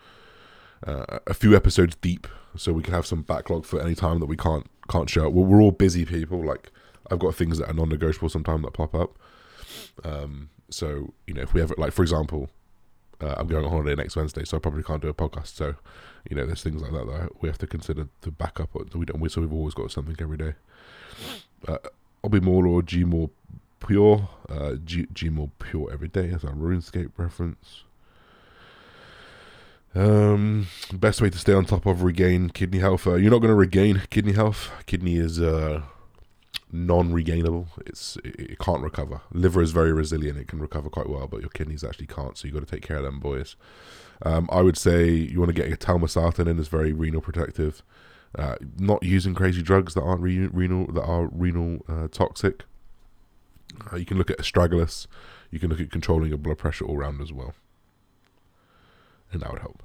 uh, 0.85 1.19
a 1.25 1.33
few 1.33 1.55
episodes 1.55 1.95
deep, 1.95 2.27
so 2.55 2.71
we 2.71 2.83
can 2.83 2.93
have 2.93 3.05
some 3.05 3.21
backlog 3.21 3.65
for 3.65 3.81
any 3.81 3.95
time 3.95 4.19
that 4.19 4.27
we 4.27 4.37
can't 4.37 4.67
can't 4.89 5.09
show. 5.09 5.29
We're, 5.29 5.45
we're 5.45 5.61
all 5.61 5.71
busy 5.71 6.05
people. 6.05 6.43
Like 6.43 6.71
I've 7.11 7.19
got 7.19 7.35
things 7.35 7.57
that 7.57 7.69
are 7.69 7.73
non-negotiable 7.73 8.29
sometimes 8.29 8.63
that 8.63 8.73
pop 8.73 8.95
up. 8.95 9.17
Um, 10.03 10.49
so 10.69 11.13
you 11.25 11.33
know, 11.33 11.41
if 11.41 11.53
we 11.53 11.61
ever 11.61 11.75
like, 11.77 11.93
for 11.93 12.01
example, 12.01 12.49
uh, 13.21 13.35
I'm 13.37 13.47
going 13.47 13.65
on 13.65 13.71
holiday 13.71 13.95
next 13.95 14.15
Wednesday, 14.15 14.43
so 14.45 14.57
I 14.57 14.59
probably 14.59 14.83
can't 14.83 15.01
do 15.01 15.09
a 15.09 15.13
podcast. 15.13 15.55
So 15.55 15.75
you 16.29 16.35
know, 16.35 16.45
there's 16.45 16.63
things 16.63 16.81
like 16.81 16.91
that 16.91 17.07
that 17.07 17.41
we 17.41 17.49
have 17.49 17.57
to 17.59 17.67
consider 17.67 18.07
to 18.21 18.31
back 18.31 18.59
up. 18.59 18.69
We 18.93 19.05
don't. 19.05 19.31
So 19.31 19.41
we've 19.41 19.53
always 19.53 19.73
got 19.73 19.91
something 19.91 20.15
every 20.19 20.37
day. 20.37 20.53
Uh, 21.67 21.77
Obi 22.23 22.39
More 22.39 22.67
or 22.67 22.81
G 22.81 23.03
More 23.03 23.29
Pure, 23.79 24.29
uh, 24.49 24.73
G- 24.83 25.29
more 25.29 25.49
Pure 25.59 25.91
every 25.91 26.07
day 26.07 26.31
as 26.31 26.43
a 26.43 26.47
RuneScape 26.47 27.11
reference. 27.17 27.83
Um, 29.95 30.67
best 30.93 31.21
way 31.21 31.29
to 31.29 31.37
stay 31.37 31.53
on 31.53 31.65
top 31.65 31.85
of 31.85 32.03
regain 32.03 32.49
kidney 32.49 32.79
health. 32.79 33.07
Uh, 33.07 33.15
you're 33.15 33.31
not 33.31 33.39
going 33.39 33.49
to 33.49 33.55
regain 33.55 34.03
kidney 34.09 34.33
health. 34.33 34.69
Kidney 34.85 35.15
is 35.15 35.39
uh, 35.39 35.83
non-regainable. 36.71 37.67
It's 37.85 38.17
it, 38.23 38.39
it, 38.39 38.59
can't 38.59 38.81
recover. 38.81 39.21
Liver 39.31 39.61
is 39.61 39.71
very 39.71 39.93
resilient. 39.93 40.37
It 40.37 40.47
can 40.47 40.59
recover 40.59 40.89
quite 40.89 41.09
well, 41.09 41.27
but 41.27 41.41
your 41.41 41.49
kidneys 41.49 41.83
actually 41.83 42.07
can't. 42.07 42.37
So 42.37 42.47
you 42.47 42.53
got 42.53 42.65
to 42.65 42.65
take 42.65 42.81
care 42.81 42.97
of 42.97 43.03
them, 43.03 43.19
boys. 43.19 43.55
Um, 44.23 44.49
I 44.51 44.61
would 44.61 44.77
say 44.77 45.09
you 45.09 45.39
want 45.39 45.55
to 45.55 45.61
get 45.61 45.71
a 45.71 45.77
telmisartan 45.77 46.47
in. 46.47 46.59
It's 46.59 46.67
very 46.67 46.91
renal 46.93 47.21
protective. 47.21 47.83
Uh, 48.37 48.55
not 48.77 49.01
using 49.03 49.33
crazy 49.33 49.61
drugs 49.61 49.93
that 49.93 50.01
aren't 50.01 50.21
re- 50.21 50.47
renal 50.47 50.87
that 50.91 51.03
are 51.03 51.27
renal 51.27 51.79
uh, 51.87 52.07
toxic. 52.09 52.65
Uh, 53.91 53.95
you 53.95 54.05
can 54.05 54.17
look 54.17 54.29
at 54.29 54.37
astragalus. 54.37 55.07
You 55.51 55.59
can 55.59 55.69
look 55.69 55.79
at 55.79 55.91
controlling 55.91 56.29
your 56.29 56.37
blood 56.37 56.57
pressure 56.57 56.85
all 56.85 56.97
round 56.97 57.21
as 57.21 57.31
well. 57.31 57.53
And 59.31 59.41
that 59.41 59.51
would 59.51 59.61
help. 59.61 59.83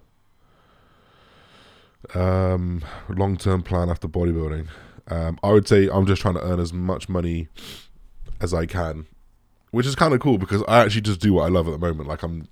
Um, 2.14 2.83
long 3.09 3.37
term 3.37 3.62
plan 3.62 3.88
after 3.88 4.09
bodybuilding. 4.09 4.68
Um, 5.09 5.38
I 5.43 5.51
would 5.51 5.67
say 5.67 5.88
I'm 5.88 6.07
just 6.07 6.23
trying 6.23 6.35
to 6.35 6.43
earn 6.43 6.61
as 6.61 6.73
much 6.73 7.09
money 7.09 7.49
as 8.41 8.55
I 8.55 8.67
can, 8.67 9.07
which 9.71 9.87
is 9.87 9.95
kind 9.95 10.15
of 10.15 10.21
cool 10.21 10.38
because 10.38 10.62
I 10.69 10.81
actually 10.81 11.03
just 11.03 11.21
do 11.21 11.35
what 11.35 11.45
I 11.45 11.49
love 11.49 11.67
at 11.67 11.73
the 11.73 11.79
moment. 11.79 12.09
Like 12.09 12.23
I'm 12.23 12.49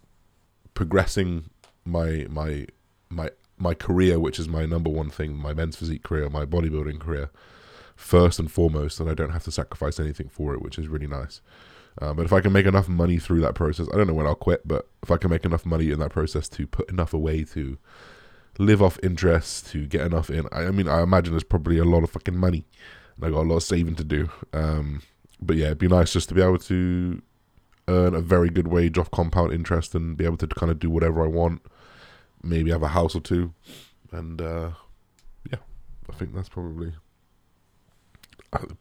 progressing 0.75 1.51
my 1.85 2.27
my 2.29 2.67
my 3.09 3.31
my 3.59 3.75
career, 3.75 4.19
which 4.19 4.39
is 4.39 4.49
my 4.49 4.67
number 4.67 4.91
one 4.91 5.11
thing, 5.11 5.37
my 5.37 5.53
men's 5.53 5.77
physique 5.77 6.03
career, 6.03 6.29
my 6.31 6.45
bodybuilding 6.45 6.99
career 7.01 7.31
first 7.95 8.39
and 8.39 8.51
foremost, 8.51 8.99
and 8.99 9.11
I 9.11 9.15
don't 9.15 9.31
have 9.31 9.45
to 9.45 9.53
sacrifice 9.53 10.01
anything 10.01 10.29
for 10.29 10.55
it, 10.55 10.63
which 10.63 10.79
is 10.79 10.89
really 10.89 11.07
nice. 11.07 11.41
Uh, 12.01 12.15
but 12.15 12.25
if 12.25 12.33
I 12.33 12.41
can 12.41 12.53
make 12.53 12.67
enough 12.67 12.89
money 12.89 13.19
through 13.19 13.43
that 13.43 13.55
process, 13.55 13.89
I 13.93 13.97
don't 13.97 14.07
know 14.07 14.15
when 14.15 14.27
I'll 14.27 14.35
quit, 14.35 14.67
but 14.67 14.89
if 15.03 15.11
I 15.11 15.19
can 15.19 15.31
make 15.31 15.45
enough 15.45 15.67
money 15.67 15.91
in 15.91 15.99
that 15.99 16.11
process 16.11 16.49
to 16.51 16.67
put 16.67 16.89
enough 16.89 17.13
away 17.13 17.45
to 17.45 17.77
live 18.59 18.83
off 18.83 18.99
interest, 19.03 19.69
to 19.69 19.87
get 19.87 20.03
enough 20.03 20.31
in, 20.31 20.47
I, 20.53 20.65
I 20.65 20.71
mean, 20.71 20.89
I 20.89 21.03
imagine 21.03 21.33
there's 21.33 21.45
probably 21.45 21.79
a 21.79 21.85
lot 21.85 22.05
of 22.05 22.11
fucking 22.11 22.37
money, 22.37 22.65
and 23.17 23.25
I 23.25 23.31
got 23.31 23.43
a 23.43 23.49
lot 23.49 23.57
of 23.57 23.63
saving 23.63 23.97
to 23.97 24.05
do. 24.05 24.31
Um, 24.53 25.03
but 25.41 25.57
yeah, 25.57 25.67
it'd 25.67 25.79
be 25.79 25.89
nice 25.89 26.13
just 26.13 26.29
to 26.29 26.35
be 26.35 26.43
able 26.43 26.59
to 26.59 27.23
earn 27.89 28.15
a 28.15 28.21
very 28.21 28.51
good 28.51 28.69
wage 28.69 28.99
off 28.99 29.11
compound 29.11 29.53
interest 29.53 29.95
and 29.95 30.17
be 30.17 30.25
able 30.25 30.37
to 30.37 30.47
kind 30.47 30.71
of 30.71 30.79
do 30.79 30.91
whatever 30.91 31.25
I 31.25 31.29
want. 31.29 31.63
Maybe 32.43 32.71
have 32.71 32.83
a 32.83 32.89
house 32.89 33.15
or 33.15 33.21
two, 33.21 33.53
and 34.13 34.41
uh, 34.41 34.71
yeah, 35.51 35.59
I 36.09 36.15
think 36.15 36.35
that's 36.35 36.49
probably 36.49 36.95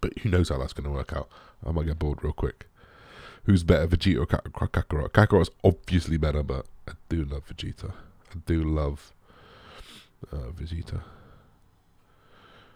but 0.02 0.18
who 0.20 0.30
knows 0.30 0.50
how 0.50 0.58
that's 0.58 0.74
going 0.74 0.86
to 0.86 0.96
work 0.96 1.14
out? 1.14 1.30
I 1.66 1.72
might 1.72 1.86
get 1.86 2.00
bored 2.00 2.24
real 2.24 2.34
quick. 2.34 2.68
Who's 3.44 3.64
better, 3.64 3.88
Vegeta 3.88 4.20
or 4.20 4.26
Kakarot? 4.26 5.10
Kakarot's 5.10 5.50
obviously 5.64 6.18
better, 6.18 6.44
but 6.44 6.66
I 6.88 6.94
do 7.08 7.24
love 7.24 7.48
Vegeta. 7.48 7.92
I 7.92 8.40
do 8.46 8.64
love 8.64 9.14
uh. 10.32 11.00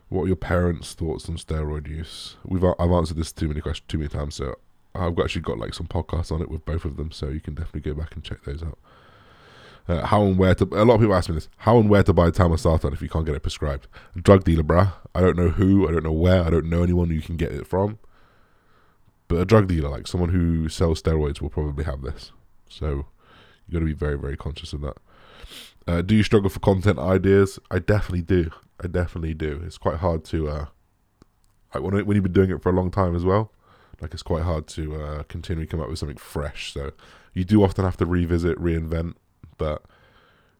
What 0.10 0.24
are 0.24 0.28
your 0.28 0.36
parents' 0.36 0.94
thoughts 0.94 1.28
on 1.28 1.38
steroid 1.38 1.88
use? 1.88 2.36
We've 2.46 2.64
I've 2.64 2.92
answered 2.92 3.18
this 3.18 3.32
too 3.32 3.48
many 3.48 3.62
questions 3.62 3.88
too 3.88 3.98
many 3.98 4.10
times, 4.10 4.36
so 4.36 4.56
I've 4.94 5.18
actually 5.20 5.42
got 5.42 5.58
like 5.58 5.74
some 5.74 5.88
podcasts 5.88 6.32
on 6.32 6.42
it 6.42 6.50
with 6.50 6.66
both 6.66 6.86
of 6.86 6.98
them, 6.98 7.12
so 7.12 7.30
you 7.30 7.40
can 7.40 7.56
definitely 7.56 7.82
go 7.82 8.00
back 8.00 8.14
and 8.14 8.24
check 8.24 8.44
those 8.44 8.62
out. 8.62 8.78
Uh, 9.88 10.06
how 10.06 10.24
and 10.24 10.38
where 10.38 10.56
to? 10.56 10.64
A 10.72 10.86
lot 10.86 10.96
of 10.96 11.02
people 11.02 11.16
ask 11.16 11.30
me 11.30 11.36
this. 11.36 11.50
How 11.58 11.78
and 11.78 11.90
where 11.90 12.04
to 12.04 12.14
buy 12.14 12.30
telmisartan 12.30 12.94
if 12.94 13.02
you 13.02 13.10
can't 13.10 13.26
get 13.26 13.36
it 13.36 13.42
prescribed? 13.42 13.88
Drug 14.16 14.44
dealer, 14.44 14.64
bruh. 14.64 14.94
I 15.14 15.22
don't 15.22 15.36
know 15.36 15.50
who. 15.50 15.88
I 15.88 15.92
don't 15.92 16.04
know 16.04 16.12
where. 16.12 16.44
I 16.44 16.50
don't 16.50 16.70
know 16.70 16.84
anyone 16.84 17.10
who 17.10 17.16
you 17.16 17.22
can 17.22 17.36
get 17.36 17.52
it 17.52 17.68
from. 17.68 18.00
But 19.28 19.38
a 19.40 19.46
drug 19.46 19.68
dealer, 19.68 19.90
like 19.90 20.08
someone 20.08 20.30
who 20.30 20.70
sells 20.70 21.02
steroids, 21.02 21.42
will 21.42 21.50
probably 21.50 21.84
have 21.86 22.02
this. 22.02 22.32
So 22.70 23.08
you 23.68 23.74
got 23.74 23.80
to 23.80 23.86
be 23.86 23.94
very, 23.94 24.18
very 24.18 24.38
conscious 24.38 24.74
of 24.74 24.82
that. 24.82 24.98
Uh, 25.88 26.02
do 26.02 26.16
you 26.16 26.24
struggle 26.24 26.50
for 26.50 26.60
content 26.60 27.00
ideas? 27.00 27.60
I 27.70 27.80
definitely 27.80 28.22
do. 28.22 28.52
I 28.84 28.88
definitely 28.88 29.34
do. 29.34 29.62
It's 29.66 29.78
quite 29.78 29.98
hard 29.98 30.24
to, 30.26 30.50
uh, 30.50 30.66
like 31.74 31.84
when 31.84 32.06
when 32.06 32.16
you've 32.16 32.24
been 32.24 32.34
doing 32.34 32.52
it 32.52 32.62
for 32.62 32.70
a 32.70 32.74
long 32.74 32.92
time 32.92 33.16
as 33.16 33.26
well. 33.26 33.52
Like 34.02 34.14
it's 34.14 34.24
quite 34.24 34.44
hard 34.44 34.68
to 34.68 34.96
uh, 34.96 35.24
continually 35.24 35.68
come 35.68 35.80
up 35.80 35.90
with 35.90 36.00
something 36.00 36.18
fresh. 36.18 36.74
So 36.74 36.92
you 37.34 37.44
do 37.44 37.64
often 37.64 37.86
have 37.86 37.98
to 37.98 38.06
revisit, 38.06 38.58
reinvent, 38.60 39.16
but 39.58 39.84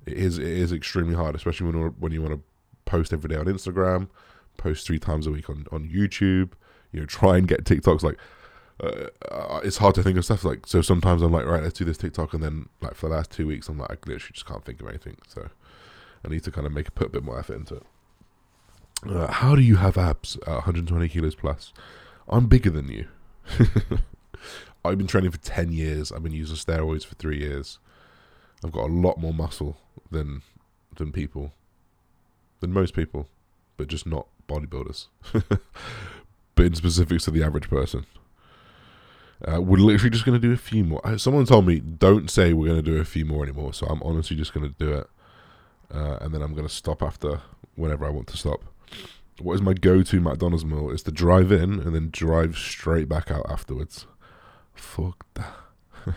it 0.06 0.14
is 0.14 0.38
it 0.38 0.48
is 0.48 0.72
extremely 0.72 1.16
hard, 1.16 1.36
especially 1.36 1.72
when 1.72 1.88
when 2.00 2.12
you 2.12 2.22
want 2.22 2.36
to 2.36 2.42
post 2.86 3.14
every 3.14 3.30
day 3.30 3.36
on 3.36 3.46
Instagram, 3.46 4.10
post 4.58 4.86
three 4.86 5.00
times 5.00 5.28
a 5.28 5.32
week 5.32 5.50
on 5.50 5.66
on 5.72 5.90
YouTube. 5.90 6.52
You 6.92 7.02
know, 7.02 7.06
try 7.06 7.38
and 7.38 7.48
get 7.48 7.64
TikToks 7.64 8.04
like. 8.04 8.18
Uh, 8.80 9.60
it's 9.64 9.78
hard 9.78 9.96
to 9.96 10.04
think 10.04 10.18
of 10.18 10.26
stuff 10.26 10.44
like 10.44 10.66
so. 10.66 10.82
Sometimes 10.82 11.22
I'm 11.22 11.32
like, 11.32 11.46
right, 11.46 11.64
let's 11.64 11.78
do 11.78 11.86
this 11.86 11.98
TikTok, 11.98 12.34
and 12.34 12.44
then 12.44 12.70
like 12.82 12.96
for 12.96 13.08
the 13.08 13.16
last 13.16 13.32
two 13.32 13.48
weeks, 13.48 13.70
I'm 13.70 13.78
like, 13.78 13.92
I 13.92 13.94
literally 14.06 14.34
just 14.34 14.46
can't 14.46 14.66
think 14.66 14.82
of 14.82 14.88
anything. 14.88 15.18
So 15.28 15.50
I 16.26 16.30
need 16.30 16.44
to 16.44 16.52
kind 16.52 16.66
of 16.66 16.74
make 16.74 16.94
put 16.96 17.08
a 17.08 17.12
bit 17.12 17.24
more 17.24 17.40
effort 17.40 17.56
into 17.56 17.76
it. 17.76 17.84
Uh, 19.08 19.32
how 19.32 19.56
do 19.56 19.62
you 19.62 19.76
have 19.78 19.98
abs 19.98 20.38
at 20.48 20.54
120 20.54 21.10
kilos 21.10 21.36
plus? 21.36 21.74
I'm 22.28 22.48
bigger 22.48 22.70
than 22.70 22.88
you. 22.88 23.08
I've 24.86 24.98
been 24.98 25.08
training 25.08 25.32
for 25.32 25.38
10 25.40 25.72
years. 25.72 26.12
I've 26.12 26.24
been 26.24 26.34
using 26.34 26.56
steroids 26.56 27.06
for 27.06 27.16
three 27.16 27.40
years. 27.40 27.80
I've 28.64 28.72
got 28.72 28.90
a 28.90 28.94
lot 28.94 29.18
more 29.18 29.34
muscle 29.34 29.78
than 30.10 30.42
than 30.96 31.12
people, 31.12 31.54
than 32.60 32.72
most 32.72 32.94
people, 32.94 33.28
but 33.78 33.88
just 33.88 34.06
not 34.06 34.28
bodybuilders. 34.48 35.08
but 35.34 36.66
in 36.66 36.76
specifics 36.76 37.26
to 37.26 37.32
the 37.32 37.44
average 37.44 37.70
person. 37.70 38.06
Uh, 39.46 39.62
we're 39.62 39.78
literally 39.78 40.10
just 40.10 40.26
going 40.26 40.40
to 40.40 40.48
do 40.48 40.54
a 40.54 40.58
few 40.58 40.84
more. 40.84 41.18
Someone 41.18 41.46
told 41.46 41.66
me, 41.68 41.80
don't 41.80 42.30
say 42.30 42.54
we're 42.54 42.68
going 42.68 42.82
to 42.82 42.92
do 42.92 43.00
a 43.00 43.06
few 43.06 43.26
more 43.26 43.44
anymore. 43.44 43.74
So 43.74 43.86
I'm 43.88 44.02
honestly 44.04 44.38
just 44.38 44.54
going 44.54 44.68
to 44.68 44.76
do 44.78 44.94
it. 44.94 45.08
Uh, 45.94 46.18
and 46.22 46.34
then 46.34 46.42
I'm 46.42 46.54
going 46.54 46.68
to 46.68 46.74
stop 46.74 47.04
after 47.04 47.42
whenever 47.76 48.06
I 48.06 48.10
want 48.10 48.28
to 48.28 48.38
stop. 48.38 48.64
What 49.40 49.56
is 49.56 49.62
my 49.62 49.74
go 49.74 50.02
to 50.02 50.22
McDonald's 50.22 50.64
meal? 50.64 50.90
Is 50.90 51.04
to 51.04 51.12
drive 51.12 51.52
in 51.52 51.80
and 51.80 51.94
then 51.94 52.10
drive 52.12 52.58
straight 52.58 53.10
back 53.10 53.32
out 53.32 53.46
afterwards. 53.50 54.06
Fuck 54.74 55.26
that. 55.34 55.54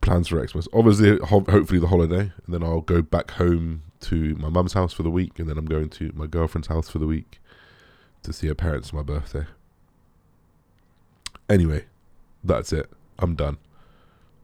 Plans 0.00 0.28
for 0.28 0.46
Xmas. 0.46 0.68
Obviously, 0.72 1.18
ho- 1.18 1.44
hopefully 1.48 1.80
the 1.80 1.88
holiday. 1.88 2.32
And 2.46 2.54
then 2.54 2.62
I'll 2.62 2.82
go 2.82 3.02
back 3.02 3.32
home 3.32 3.82
to 4.02 4.36
my 4.36 4.48
mum's 4.48 4.74
house 4.74 4.92
for 4.92 5.02
the 5.02 5.10
week. 5.10 5.38
And 5.40 5.48
then 5.48 5.58
I'm 5.58 5.66
going 5.66 5.88
to 5.90 6.12
my 6.14 6.26
girlfriend's 6.26 6.68
house 6.68 6.88
for 6.88 6.98
the 6.98 7.06
week 7.06 7.40
to 8.22 8.32
see 8.32 8.46
her 8.46 8.54
parents 8.54 8.90
for 8.90 8.96
my 8.96 9.02
birthday. 9.02 9.46
Anyway, 11.48 11.84
that's 12.44 12.72
it. 12.72 12.90
I'm 13.18 13.34
done. 13.34 13.58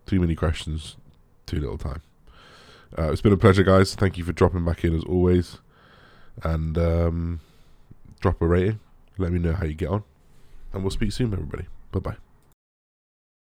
Too 0.06 0.20
many 0.20 0.34
questions, 0.34 0.96
too 1.46 1.60
little 1.60 1.78
time. 1.78 2.02
Uh, 2.96 3.10
it's 3.10 3.20
been 3.20 3.32
a 3.32 3.36
pleasure, 3.36 3.62
guys. 3.64 3.94
Thank 3.94 4.18
you 4.18 4.24
for 4.24 4.32
dropping 4.32 4.64
back 4.64 4.84
in 4.84 4.94
as 4.94 5.04
always. 5.04 5.58
And 6.42 6.76
um, 6.78 7.40
drop 8.20 8.40
a 8.40 8.46
rating. 8.46 8.80
Let 9.18 9.32
me 9.32 9.38
know 9.38 9.52
how 9.52 9.64
you 9.66 9.74
get 9.74 9.88
on. 9.88 10.04
And 10.72 10.82
we'll 10.82 10.90
speak 10.90 11.12
soon, 11.12 11.32
everybody. 11.32 11.66
Bye 11.92 12.00
bye. 12.00 12.33